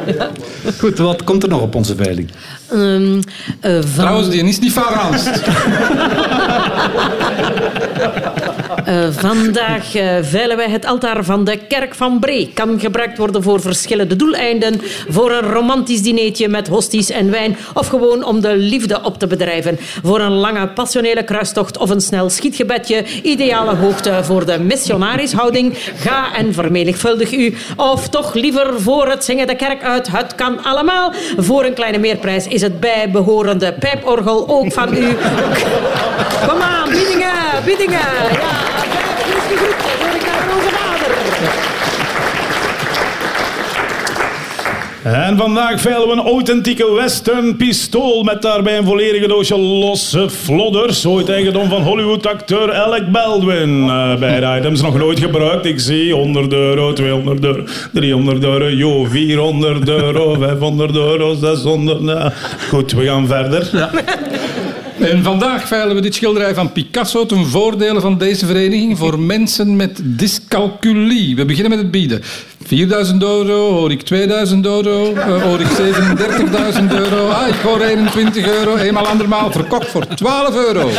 Goed, 0.79 0.99
wat 0.99 1.25
komt 1.25 1.43
er 1.43 1.49
nog 1.49 1.61
op 1.61 1.75
onze 1.75 1.97
veiling? 1.97 2.31
Um, 2.73 3.15
uh, 3.15 3.21
van... 3.61 3.83
Trouwens, 3.95 4.29
die 4.29 4.45
is 4.45 4.59
niet 4.59 4.73
van 4.73 4.83
Ranst. 4.83 5.31
Uh, 8.89 9.09
vandaag 9.11 9.97
uh, 9.97 10.17
veilen 10.21 10.57
wij 10.57 10.71
het 10.71 10.87
altaar 10.87 11.25
van 11.25 11.45
de 11.45 11.57
kerk 11.57 11.95
van 11.95 12.19
Bree. 12.19 12.51
Kan 12.55 12.81
gebruikt 12.81 13.19
worden 13.19 13.43
voor 13.43 13.61
verschillende 13.61 14.17
doeleinden. 14.17 14.81
Voor 15.09 15.33
een 15.33 15.53
romantisch 15.53 16.03
dineetje 16.03 16.49
met 16.49 16.69
hosties 16.69 17.11
en 17.11 17.31
wijn. 17.31 17.57
Of 17.75 17.87
gewoon 17.87 18.25
om 18.25 18.41
de 18.41 18.57
liefde 18.57 19.03
op 19.03 19.19
te 19.19 19.27
bedrijven. 19.27 19.79
Voor 20.03 20.21
een 20.21 20.33
lange 20.33 20.69
passionele 20.69 21.25
kruistocht 21.25 21.79
of 21.79 21.91
een 21.91 22.01
snel 22.01 22.31
schietgebedje. 22.31 23.05
Ideale 23.23 23.75
hoogte 23.75 24.21
voor 24.23 24.47
de 24.47 24.59
missionarishouding. 24.59 25.79
Ga 25.97 26.35
en 26.35 26.55
vermenigvuldig 26.55 27.33
u. 27.33 27.55
Of 27.77 28.09
toch 28.09 28.35
liever 28.35 28.81
voor 28.81 29.09
het 29.09 29.25
zingen 29.25 29.47
de 29.47 29.57
kerk 29.57 29.83
uit. 29.83 30.09
Het 30.13 30.35
kan 30.35 30.65
allemaal. 30.65 31.13
Voor 31.37 31.65
een 31.65 31.75
kleine 31.75 31.99
meerprijs 31.99 32.47
is 32.47 32.61
het 32.61 32.81
bijbehorende 32.81 33.73
pijporgel 33.73 34.49
ook 34.49 34.73
van 34.73 34.97
u. 34.97 35.17
Kom 36.49 36.61
aan, 36.61 36.91
biedingen, 36.91 37.65
biedingen. 37.65 37.99
Ja. 38.33 38.78
En 45.15 45.37
vandaag 45.37 45.81
veilen 45.81 46.07
we 46.09 46.13
een 46.13 46.27
authentieke 46.27 46.93
western 46.93 47.57
pistool 47.57 48.23
met 48.23 48.43
daarbij 48.43 48.79
een 48.79 48.85
volledige 48.85 49.29
doosje 49.29 49.59
losse 49.59 50.31
flodders. 50.31 51.07
Ooit 51.07 51.29
eigendom 51.29 51.69
van 51.69 51.83
Hollywood-acteur 51.83 52.75
Alec 52.75 53.11
Baldwin. 53.11 53.85
Uh, 53.85 54.17
beide 54.17 54.57
items 54.59 54.83
nog 54.83 54.99
nooit 54.99 55.19
gebruikt. 55.21 55.65
Ik 55.65 55.81
zie 55.81 56.13
100 56.13 56.53
euro, 56.53 56.93
200 56.93 57.45
euro, 57.45 57.65
300 57.93 58.45
euro, 58.45 58.69
jo, 58.71 59.05
400 59.05 59.89
euro, 59.89 60.35
500 60.35 60.97
euro, 60.97 61.35
600. 61.35 62.01
Nou, 62.01 62.31
goed, 62.69 62.93
we 62.93 63.05
gaan 63.05 63.27
verder. 63.27 63.91
En 64.99 65.23
vandaag 65.23 65.69
veilen 65.69 65.95
we 65.95 66.01
dit 66.01 66.15
schilderij 66.15 66.55
van 66.55 66.73
Picasso 66.73 67.27
ten 67.27 67.47
voordele 67.47 68.01
van 68.01 68.19
deze 68.19 68.47
vereniging 68.47 68.99
voor 68.99 69.19
mensen 69.19 69.77
met 69.77 70.01
dyscalculie. 70.05 71.37
We 71.37 71.45
beginnen 71.45 71.71
met 71.71 71.81
het 71.81 71.91
bieden. 71.91 72.23
4000 72.69 73.23
euro, 73.23 73.71
hoor 73.73 73.91
ik 73.91 74.03
2000 74.03 74.67
euro, 74.67 75.13
uh, 75.13 75.43
hoor 75.43 75.61
ik 75.61 75.67
37.000 75.67 76.91
euro. 76.91 77.29
Ah, 77.29 77.49
ik 77.49 77.55
hoor 77.55 77.81
21 77.81 78.47
euro, 78.47 78.77
eenmaal 78.77 79.07
andermaal 79.07 79.53
verkocht 79.53 79.89
voor 79.89 80.07
12 80.07 80.55
euro. 80.55 80.91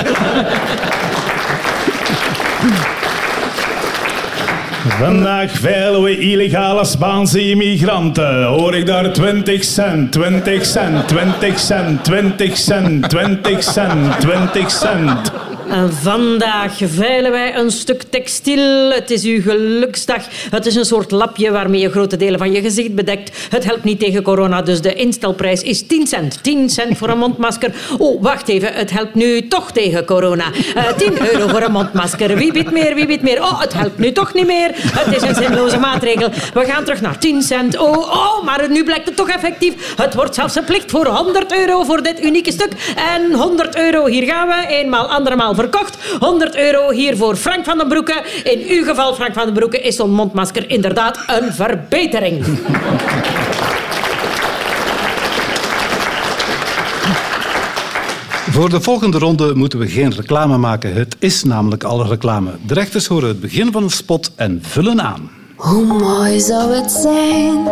Vandaag 4.99 5.51
veilen 5.51 6.03
we 6.03 6.17
illegale 6.17 6.85
Spaanse 6.85 7.49
immigranten. 7.49 8.43
Hoor 8.43 8.75
ik 8.75 8.85
daar 8.85 9.13
20 9.13 9.63
cent, 9.63 10.11
20 10.11 10.65
cent, 10.65 11.07
20 11.07 11.59
cent, 11.59 12.03
20 12.03 12.57
cent, 12.57 13.09
20 13.09 13.63
cent, 13.63 14.19
20 14.19 14.71
cent. 14.71 15.31
En 15.69 15.93
vandaag 15.93 16.77
veilen 16.83 17.31
wij 17.31 17.55
een 17.55 17.71
stuk 17.71 18.03
textiel. 18.03 18.91
Het 18.91 19.11
is 19.11 19.23
uw 19.23 19.41
geluksdag. 19.41 20.23
Het 20.49 20.65
is 20.65 20.75
een 20.75 20.85
soort 20.85 21.11
lapje 21.11 21.51
waarmee 21.51 21.81
je 21.81 21.89
grote 21.89 22.17
delen 22.17 22.39
van 22.39 22.51
je 22.51 22.61
gezicht 22.61 22.95
bedekt. 22.95 23.37
Het 23.49 23.63
helpt 23.63 23.83
niet 23.83 23.99
tegen 23.99 24.23
corona, 24.23 24.61
dus 24.61 24.81
de 24.81 24.93
instelprijs 24.93 25.61
is 25.61 25.87
10 25.87 26.07
cent. 26.07 26.43
10 26.43 26.69
cent 26.69 26.97
voor 26.97 27.09
een 27.09 27.17
mondmasker. 27.17 27.71
Oh, 27.97 28.21
wacht 28.21 28.47
even. 28.47 28.73
Het 28.73 28.91
helpt 28.91 29.15
nu 29.15 29.47
toch 29.47 29.71
tegen 29.71 30.05
corona. 30.05 30.45
Uh, 30.75 30.87
10 30.97 31.33
euro 31.33 31.47
voor 31.47 31.61
een 31.61 31.71
mondmasker. 31.71 32.35
Wie 32.35 32.53
biedt 32.53 32.71
meer, 32.71 32.95
wie 32.95 33.05
biedt 33.05 33.23
meer? 33.23 33.41
Oh, 33.41 33.61
het 33.61 33.73
helpt 33.73 33.97
nu 33.97 34.11
toch 34.11 34.33
niet 34.33 34.47
meer. 34.47 34.71
Het 34.73 35.15
is 35.15 35.21
een 35.21 35.35
zinloze 35.35 35.77
maatregel. 35.77 36.29
We 36.53 36.65
gaan 36.65 36.83
terug 36.83 37.01
naar 37.01 37.19
10 37.19 37.41
cent. 37.41 37.77
Oh, 37.77 37.97
oh, 37.97 38.43
maar 38.43 38.69
nu 38.69 38.83
blijkt 38.83 39.05
het 39.05 39.15
toch 39.15 39.29
effectief. 39.29 39.93
Het 39.95 40.13
wordt 40.13 40.35
zelfs 40.35 40.53
verplicht 40.53 40.91
voor 40.91 41.07
100 41.07 41.53
euro 41.53 41.83
voor 41.83 42.03
dit 42.03 42.23
unieke 42.23 42.51
stuk. 42.51 42.71
En 43.15 43.33
100 43.33 43.77
euro, 43.77 44.05
hier 44.05 44.23
gaan 44.23 44.47
we. 44.47 44.67
Eenmaal, 44.67 45.07
andermaal 45.07 45.55
verkocht. 45.59 45.97
100 46.19 46.55
euro 46.55 46.91
hier 46.91 47.17
voor 47.17 47.35
Frank 47.35 47.65
van 47.65 47.77
den 47.77 47.87
Broeke. 47.87 48.23
In 48.43 48.77
uw 48.77 48.83
geval, 48.83 49.13
Frank 49.13 49.33
van 49.33 49.45
den 49.45 49.53
Broeke, 49.53 49.81
is 49.81 49.95
zo'n 49.95 50.11
mondmasker 50.11 50.69
inderdaad 50.69 51.19
een 51.27 51.53
verbetering. 51.53 52.45
Voor 58.51 58.69
de 58.69 58.81
volgende 58.81 59.17
ronde 59.17 59.55
moeten 59.55 59.79
we 59.79 59.87
geen 59.87 60.15
reclame 60.15 60.57
maken. 60.57 60.93
Het 60.93 61.15
is 61.19 61.43
namelijk 61.43 61.83
al 61.83 62.07
reclame. 62.07 62.51
De 62.65 62.73
rechters 62.73 63.07
horen 63.07 63.27
het 63.27 63.39
begin 63.39 63.71
van 63.71 63.83
een 63.83 63.89
spot 63.89 64.31
en 64.35 64.59
vullen 64.63 65.01
aan. 65.01 65.29
Hoe 65.55 65.83
mooi 65.83 66.39
zou 66.39 66.73
het 66.73 66.91
zijn 66.91 67.67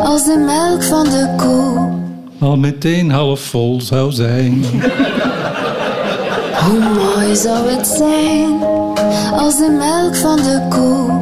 als 0.00 0.24
de 0.24 0.36
melk 0.36 0.82
van 0.82 1.04
de 1.04 1.34
koe 1.36 2.00
al 2.42 2.56
meteen 2.56 3.10
half 3.10 3.40
vol 3.40 3.80
zou 3.80 4.12
zijn. 4.12 4.64
Hoe 6.64 6.78
mooi 6.78 7.36
zou 7.36 7.70
het 7.70 7.86
zijn 7.86 8.62
als 9.32 9.56
de 9.56 9.70
melk 9.70 10.16
van 10.16 10.36
de 10.36 10.66
koe. 10.68 11.20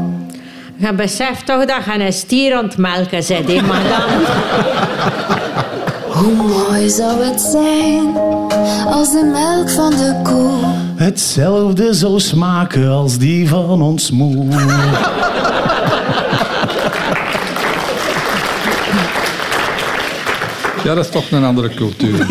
Je 0.76 0.94
beseft 0.94 1.46
toch 1.46 1.64
dat 1.64 1.84
je 1.84 2.04
een 2.04 2.12
stier 2.12 2.56
aan 2.56 2.64
het 2.64 2.76
melken 2.76 3.22
zit, 3.22 3.52
hè, 3.52 3.60
madame? 3.62 4.24
Hoe 6.18 6.34
mooi 6.34 6.88
zou 6.88 7.24
het 7.24 7.40
zijn 7.40 8.16
als 8.86 9.10
de 9.12 9.30
melk 9.32 9.70
van 9.70 9.90
de 9.90 10.20
koe. 10.22 10.50
Hetzelfde 10.96 11.94
zou 11.94 12.20
smaken 12.20 12.88
als 12.88 13.18
die 13.18 13.48
van 13.48 13.82
ons 13.82 14.10
moe. 14.10 14.46
Ja, 20.84 20.94
dat 20.94 21.04
is 21.04 21.10
toch 21.10 21.30
een 21.30 21.44
andere 21.44 21.74
cultuur. 21.74 22.26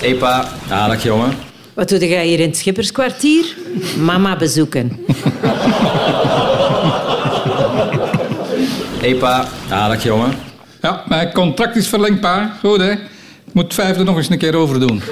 Hé 0.00 0.14
pa, 0.14 0.48
ja, 0.68 0.88
dag 0.88 1.02
jongen. 1.02 1.32
Wat 1.74 1.88
doe 1.88 2.08
jij 2.08 2.26
hier 2.26 2.40
in 2.40 2.48
het 2.48 2.56
Schipperskwartier? 2.56 3.44
Mama 3.98 4.36
bezoeken. 4.36 5.04
Hé 9.00 9.14
pa, 9.14 9.48
ja, 9.68 9.88
dag 9.88 10.02
jongen. 10.02 10.32
Ja, 10.80 11.02
mijn 11.08 11.32
contract 11.32 11.76
is 11.76 11.88
verlengd, 11.88 12.20
pa. 12.20 12.56
Goed, 12.60 12.80
hè? 12.80 12.92
Moet 13.52 13.64
het 13.64 13.74
vijfde 13.74 14.04
nog 14.04 14.16
eens 14.16 14.30
een 14.30 14.38
keer 14.38 14.54
overdoen. 14.54 15.02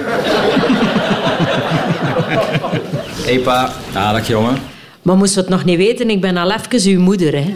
Hé 3.25 3.39
pa. 3.39 3.71
Ja, 3.93 4.11
dag 4.11 4.27
jongen. 4.27 4.57
Maar 5.01 5.17
moest 5.17 5.35
het 5.35 5.49
nog 5.49 5.65
niet 5.65 5.77
weten, 5.77 6.09
ik 6.09 6.21
ben 6.21 6.37
al 6.37 6.51
even 6.51 6.91
uw 6.91 6.99
moeder, 6.99 7.33
hè. 7.33 7.53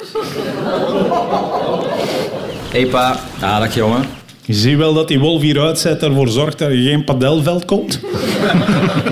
Hé 2.74 2.86
pa. 2.86 3.20
Ja, 3.40 3.60
dag 3.60 3.74
jongen. 3.74 4.06
Je 4.46 4.54
ziet 4.54 4.78
wel 4.78 4.94
dat 4.94 5.08
die 5.08 5.20
wolf 5.20 5.42
hieruit 5.42 5.80
zet 5.80 6.04
ervoor 6.04 6.28
zorgt 6.28 6.60
dat 6.60 6.70
er 6.70 6.76
geen 6.76 7.04
padelveld 7.04 7.66
komt. 7.66 8.00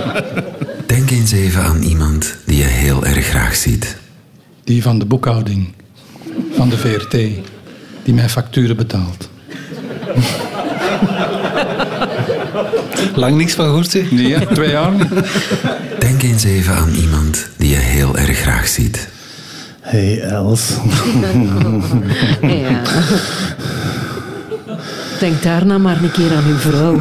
Denk 0.86 1.10
eens 1.10 1.32
even 1.32 1.64
aan 1.64 1.82
iemand 1.82 2.38
die 2.46 2.58
je 2.58 2.64
heel 2.64 3.06
erg 3.06 3.26
graag 3.26 3.56
ziet. 3.56 3.98
Die 4.64 4.82
van 4.82 5.00
de 5.00 5.06
boekhouding. 5.06 5.74
Van 6.54 6.70
de 6.70 6.78
VRT. 6.78 7.12
Die 8.04 8.14
mijn 8.14 8.30
facturen 8.30 8.78
betaalt. 8.78 9.30
Lang 13.16 13.38
niks 13.38 13.54
van 13.54 13.66
gehoord, 13.66 13.90
zeg. 13.90 14.12
Nee, 14.12 14.48
twee 14.48 14.70
jaar 14.70 14.92
niet. 14.92 15.10
Denk 16.00 16.22
eens 16.24 16.44
even 16.44 16.76
aan 16.76 16.94
iemand 16.94 17.50
die 17.58 17.70
je 17.70 17.76
heel 17.76 18.18
erg 18.18 18.38
graag 18.38 18.68
ziet. 18.68 19.10
Hey 19.92 20.22
Els. 20.22 20.72
Ja. 22.42 22.82
Denk 25.20 25.44
daarna 25.44 25.78
maar 25.78 26.04
een 26.04 26.12
keer 26.12 26.36
aan 26.36 26.44
uw 26.48 26.58
vrouw. 26.58 27.00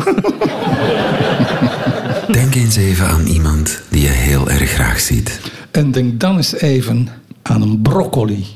Denk 2.38 2.54
eens 2.54 2.76
even 2.76 3.06
aan 3.06 3.26
iemand 3.26 3.80
die 3.88 4.02
je 4.02 4.08
heel 4.08 4.50
erg 4.50 4.70
graag 4.70 5.00
ziet. 5.00 5.40
En 5.70 5.90
denk 5.90 6.20
dan 6.20 6.36
eens 6.36 6.54
even 6.54 7.08
aan 7.42 7.62
een 7.62 7.82
broccoli. 7.82 8.46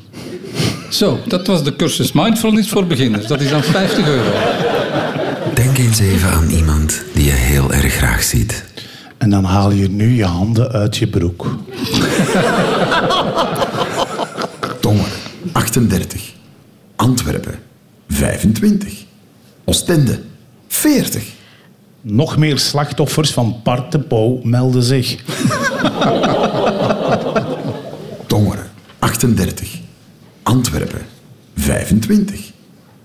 Zo, 0.88 1.18
dat 1.26 1.46
was 1.46 1.64
de 1.64 1.76
cursus 1.76 2.12
Mindfulness 2.12 2.68
voor 2.68 2.86
beginners. 2.86 3.26
Dat 3.26 3.40
is 3.40 3.50
dan 3.50 3.62
50 3.62 4.08
euro. 4.08 4.30
Denk 5.54 5.78
eens 5.78 5.98
even 5.98 6.30
aan 6.30 6.48
iemand 6.48 7.02
die 7.12 7.24
je 7.24 7.30
heel 7.30 7.72
erg 7.72 7.94
graag 7.94 8.22
ziet. 8.22 8.64
En 9.18 9.30
dan 9.30 9.44
haal 9.44 9.70
je 9.70 9.90
nu 9.90 10.16
je 10.16 10.24
handen 10.24 10.72
uit 10.72 10.96
je 10.96 11.06
broek. 11.06 11.46
Tongeren, 14.84 15.18
38. 15.52 16.32
Antwerpen, 16.96 17.58
25. 18.08 19.04
Oostende, 19.64 20.20
40. 20.68 21.32
Nog 22.00 22.36
meer 22.36 22.58
slachtoffers 22.58 23.32
van 23.32 23.60
Partepouw 23.62 24.40
melden 24.42 24.82
zich. 24.82 25.16
Tongeren, 28.26 28.66
38. 28.98 29.78
Antwerpen, 30.42 31.02
25. 31.56 32.52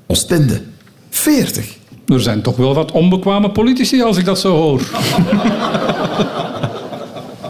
Oostende, 0.08 0.62
40. 1.10 1.78
Er 2.08 2.22
zijn 2.22 2.42
toch 2.42 2.56
wel 2.56 2.74
wat 2.74 2.92
onbekwame 2.92 3.52
politici 3.52 4.04
als 4.04 4.18
ik 4.18 4.26
dat 4.26 4.40
zo 4.40 4.56
hoor. 4.56 4.82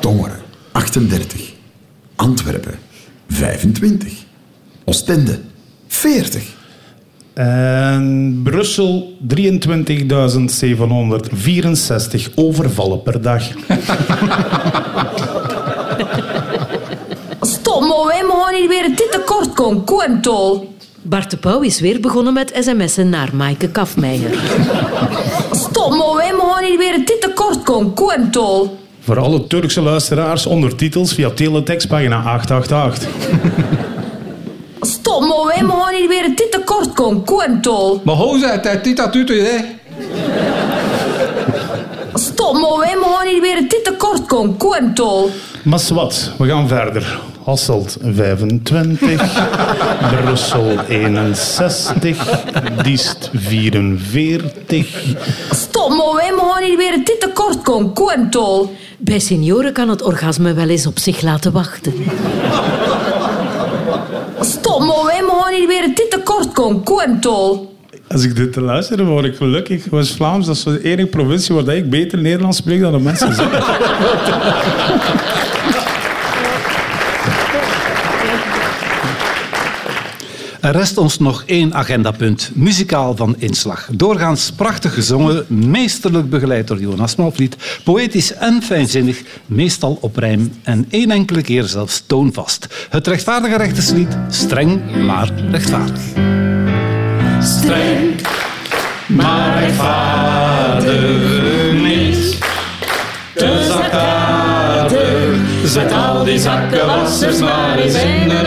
Tongeren, 0.02 0.40
38. 0.72 1.52
Antwerpen, 2.16 2.80
25. 3.30 4.14
Oostende, 4.86 5.40
40. 5.88 6.44
En 7.34 8.40
Brussel 8.44 9.14
23.764 9.36 9.40
overvallen 12.36 13.04
per 13.04 13.22
dag. 13.22 13.44
Stop 17.42 17.82
maar, 17.82 18.06
wij 18.08 18.24
mogen 18.28 18.54
niet 18.62 18.70
weer 18.70 18.88
dit 18.96 19.12
tekort 19.12 19.54
komen. 19.54 19.84
Koentol. 19.84 20.74
Bart 21.02 21.32
de 21.32 21.38
Pauw 21.38 21.62
is 21.62 21.80
weer 21.80 22.00
begonnen 22.00 22.34
met 22.34 22.52
sms'en 22.60 23.10
naar 23.10 23.36
Maaike 23.36 23.70
Kafmeijer. 23.70 24.32
Stop 25.52 25.90
maar, 25.90 26.16
wij 26.16 26.34
mogen 26.38 26.64
niet 26.70 26.78
weer 26.78 26.98
dit 27.06 27.22
tekort 27.22 27.64
komen. 27.64 27.94
Koentol. 27.94 28.78
Voor 29.10 29.20
alle 29.20 29.48
Turkse 29.48 29.82
luisteraars 29.82 30.46
ondertitels 30.46 31.14
via 31.14 31.30
teletext 31.30 31.88
pagina 31.88 32.24
888. 32.24 33.10
Stop 34.82 35.22
maar, 35.22 35.56
wij 35.56 35.64
mogen 35.64 35.94
niet 35.94 36.08
weer 36.08 36.36
dit 36.36 36.52
tekort 36.52 36.94
komen. 36.94 37.24
Koentol. 37.24 38.02
Maar 38.04 38.16
hoe 38.16 38.40
zei 38.40 38.60
het? 38.62 38.84
Dit 38.84 38.98
dat 38.98 39.16
u 39.16 39.42
hè? 39.42 39.58
Stop 42.14 42.54
maar, 42.54 42.78
wij 42.80 42.96
mogen 43.02 43.28
niet 43.34 43.42
weer 43.42 43.66
dit 43.68 43.84
tekort 43.84 44.26
komen. 44.26 44.58
Koentol. 44.58 45.30
Maar 45.64 45.82
wat, 45.94 46.32
we 46.38 46.48
gaan 46.48 46.68
verder. 46.68 47.20
Hasselt 47.50 47.98
25, 48.02 49.22
Brussel 50.24 50.78
61, 50.88 52.18
Diest 52.84 53.30
44. 53.34 55.16
Stop 55.52 55.90
maar, 55.90 56.16
wij 56.16 56.34
mogen 56.38 56.64
niet 56.64 56.78
weer 56.78 57.02
dit 57.04 57.20
tekort 57.20 57.62
komen. 57.62 57.94
Koentol. 57.94 58.76
Bij 58.98 59.20
senioren 59.20 59.74
kan 59.74 59.90
het 59.90 60.02
orgasme 60.02 60.54
wel 60.54 60.68
eens 60.68 60.88
op 60.88 61.00
zich 61.00 61.22
laten 61.22 61.52
wachten. 61.52 61.94
Stop 64.40 64.80
maar, 64.80 65.06
wij 65.06 65.24
mogen 65.28 65.52
niet 65.60 65.68
weer 65.68 65.92
dit 65.96 66.10
tekort 66.10 66.52
komen. 66.52 66.84
Koentol. 66.84 67.78
Als 68.08 68.24
ik 68.24 68.36
dit 68.36 68.54
te 68.54 68.62
luisteren, 68.62 69.06
word 69.06 69.26
ik 69.26 69.36
gelukkig. 69.36 69.86
West-Vlaams, 69.86 70.46
dat 70.46 70.56
is 70.56 70.64
de 70.64 70.84
enige 70.84 71.08
provincie 71.08 71.56
waar 71.56 71.76
ik 71.76 71.90
beter 71.90 72.20
Nederlands 72.22 72.58
spreek 72.58 72.82
dan 72.82 72.92
de 72.92 73.00
mensen 73.00 73.36
zelf. 73.36 73.78
Er 80.60 80.72
rest 80.72 80.98
ons 80.98 81.20
nog 81.20 81.44
één 81.46 81.74
agendapunt. 81.74 82.52
Muzikaal 82.54 83.16
van 83.16 83.36
inslag. 83.38 83.88
Doorgaans 83.92 84.52
prachtig 84.52 84.94
gezongen, 84.94 85.46
meesterlijk 85.48 86.30
begeleid 86.30 86.68
door 86.68 86.80
Jonas 86.80 87.16
Malvliet. 87.16 87.56
Poëtisch 87.84 88.34
en 88.34 88.62
fijnzinnig, 88.62 89.22
meestal 89.46 89.98
op 90.02 90.18
rijm 90.18 90.52
en 90.64 90.86
één 90.90 91.12
enkele 91.12 91.42
keer 91.42 91.64
zelfs 91.64 92.04
toonvast. 92.08 92.88
Het 92.90 93.08
rechtvaardige 93.08 93.58
rechterslied, 93.58 94.18
streng 94.30 95.04
maar 95.06 95.32
rechtvaardig. 95.52 96.02
Streng, 97.42 98.16
maar 99.08 99.60
rechtvaardig 99.60 100.92
niet. 101.74 102.38
Te 103.34 103.78
zet 105.70 105.92
al 105.92 106.24
die 106.24 106.40
zakkenwassers 106.40 107.40
maar 107.40 107.78
eens 107.78 108.04
in 108.04 108.30
een 108.30 108.46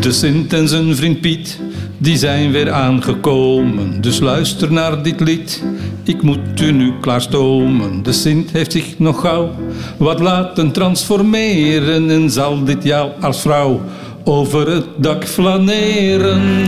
De 0.00 0.12
Sint 0.12 0.52
en 0.52 0.68
zijn 0.68 0.96
vriend 0.96 1.20
Piet, 1.20 1.60
die 1.98 2.16
zijn 2.16 2.50
weer 2.52 2.72
aangekomen. 2.72 4.00
Dus 4.00 4.20
luister 4.20 4.72
naar 4.72 5.02
dit 5.02 5.20
lied, 5.20 5.62
ik 6.04 6.22
moet 6.22 6.60
u 6.60 6.72
nu 6.72 6.92
klaarstomen. 7.00 8.02
De 8.02 8.12
Sint 8.12 8.50
heeft 8.50 8.72
zich 8.72 8.98
nog 8.98 9.20
gauw 9.20 9.50
wat 9.96 10.20
laten 10.20 10.72
transformeren... 10.72 12.10
en 12.10 12.30
zal 12.30 12.64
dit 12.64 12.84
jou 12.84 13.10
als 13.20 13.40
vrouw 13.40 13.80
over 14.24 14.68
het 14.70 14.86
dak 14.96 15.24
flaneren. 15.24 16.66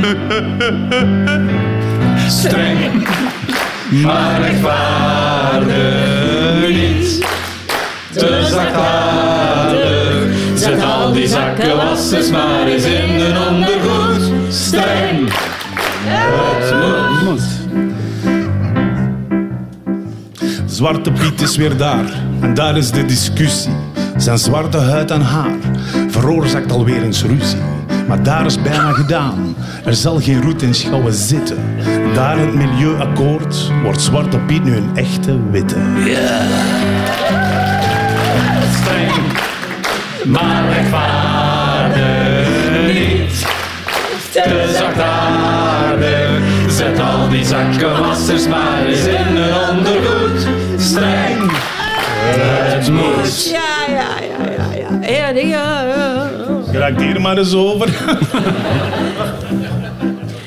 Streng, 2.38 3.09
maar 3.90 4.40
rechtvaardig 4.40 6.20
niet. 6.68 7.27
Te 8.12 8.46
zachtaardig, 8.51 9.29
zet 11.26 11.38
al 11.38 11.54
die 11.54 11.56
zakkenwassers 11.56 12.30
maar 12.30 12.66
eens 12.66 12.85
in 12.85 13.20
een 13.20 13.38
ondergoed. 13.38 14.33
Streng, 14.48 15.33
het 16.04 17.24
moet. 17.24 17.42
Zwarte 20.66 21.12
Piet 21.12 21.40
is 21.40 21.56
weer 21.56 21.76
daar. 21.76 22.04
En 22.40 22.54
daar 22.54 22.76
is 22.76 22.90
de 22.90 23.04
discussie. 23.04 23.72
Zijn 24.16 24.38
zwarte 24.38 24.78
huid 24.78 25.11
en 25.11 25.20
haar 25.20 25.56
veroorzaakt 26.09 26.72
alweer 26.72 27.02
eens 27.02 27.22
ruzie. 27.22 27.59
Maar 28.09 28.22
daar 28.22 28.46
is 28.46 28.62
bijna 28.62 28.92
gedaan. 28.92 29.56
Er 29.85 29.94
zal 29.94 30.20
geen 30.20 30.42
roet 30.42 30.62
in 30.62 30.74
schouwen 30.74 31.12
zitten. 31.12 31.59
Daar 32.14 32.38
in 32.38 32.46
het 32.46 32.54
milieuakkoord 32.54 33.70
wordt 33.83 34.00
Zwarte 34.00 34.38
Piet 34.38 34.64
nu 34.64 34.76
een 34.76 34.90
echte 34.94 35.50
witte. 35.50 35.76
Maar 40.26 40.68
rechtvaardig 40.68 42.48
niet. 42.87 43.46
Te 44.30 44.74
zachtaardig, 44.78 46.30
zet 46.68 47.00
al 47.00 47.28
die 47.28 47.44
zakkenwassers 47.44 48.46
maar 48.48 48.87
eens 48.87 49.06
in 49.06 49.37
een 49.37 49.54
ondergoed. 49.68 50.46
Streng, 50.76 51.52
het 51.52 52.90
moet. 52.90 53.50
Ja, 53.50 53.61
ja, 53.88 54.09
ja, 54.20 54.50
ja. 54.50 54.66
ja. 54.78 54.88
Ja, 55.11 55.30
nee, 55.30 55.46
ja, 55.46 55.83
ja. 55.83 56.30
Raakt 56.72 57.00
hier 57.00 57.20
maar 57.20 57.38
eens 57.38 57.54
over. 57.54 57.88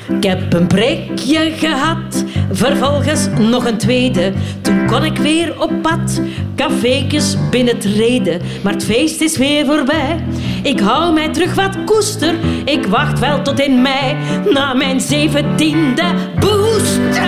Ik 0.08 0.22
heb 0.30 0.52
een 0.52 0.66
prikje 0.66 1.52
gehad, 1.56 2.23
vervolgens 2.54 3.28
nog 3.38 3.66
een 3.66 3.78
tweede. 3.78 4.32
Toen 4.60 4.86
kon 4.86 5.04
ik 5.04 5.16
weer 5.16 5.62
op 5.62 5.70
pad, 5.82 6.20
cafékes 6.56 7.36
binnentreden. 7.50 8.40
Maar 8.62 8.72
het 8.72 8.84
feest 8.84 9.20
is 9.20 9.36
weer 9.36 9.66
voorbij. 9.66 10.24
Ik 10.62 10.80
hou 10.80 11.14
mij 11.14 11.28
terug 11.28 11.54
wat 11.54 11.76
koester. 11.84 12.34
Ik 12.64 12.86
wacht 12.86 13.18
wel 13.18 13.42
tot 13.42 13.60
in 13.60 13.82
mei 13.82 14.16
na 14.52 14.74
mijn 14.74 15.00
zeventiende 15.00 16.04
booster. 16.40 17.22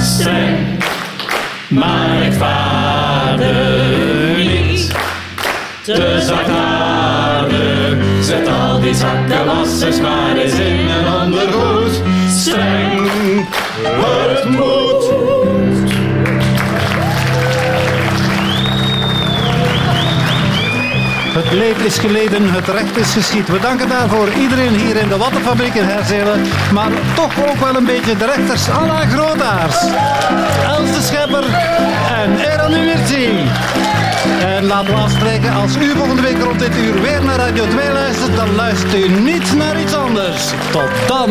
Streng, 0.00 0.56
maar 1.68 2.18
rechtvaardig 2.18 3.48
niet. 4.36 4.94
Te 5.82 6.22
zachtaardig, 6.26 7.96
zet 8.20 8.48
al 8.48 8.80
die 8.80 8.94
zakkenwassers 8.94 10.00
maar 10.00 10.36
eens 10.36 10.58
in 10.58 10.88
een 10.88 11.12
ondergoed. 11.22 11.79
Het 13.84 14.44
moet. 14.44 14.90
Het 21.32 21.52
leed 21.52 21.78
is 21.78 21.98
geleden, 21.98 22.52
het 22.52 22.68
recht 22.68 22.96
is 22.96 23.12
geschied. 23.12 23.48
We 23.48 23.58
danken 23.60 23.88
daarvoor 23.88 24.28
iedereen 24.32 24.74
hier 24.74 24.96
in 24.96 25.08
de 25.08 25.16
Wattenfabriek 25.16 25.74
in 25.74 25.84
Herzelen. 25.84 26.40
Maar 26.72 26.90
toch 27.14 27.32
ook 27.48 27.56
wel 27.56 27.76
een 27.76 27.84
beetje 27.84 28.16
de 28.16 28.26
rechters 28.26 28.68
à 28.68 28.86
la 28.86 29.06
Grootaars. 29.06 29.76
Els 30.66 30.94
de 30.94 31.02
Schepper 31.02 31.44
en 32.22 32.38
Eran 32.38 32.72
Uwertzi. 32.72 33.28
En 34.40 34.64
laten 34.64 34.94
we 34.94 35.00
afspreken, 35.00 35.52
als 35.52 35.76
u 35.76 35.96
volgende 35.96 36.22
week 36.22 36.42
rond 36.42 36.58
dit 36.58 36.76
uur 36.76 37.00
weer 37.00 37.24
naar 37.24 37.36
Radio 37.36 37.66
2 37.68 37.92
luistert, 37.92 38.36
dan 38.36 38.54
luistert 38.54 38.94
u 38.94 39.08
niet 39.08 39.56
naar 39.56 39.80
iets 39.80 39.94
anders. 39.94 40.50
Tot 40.70 40.90
dan. 41.08 41.30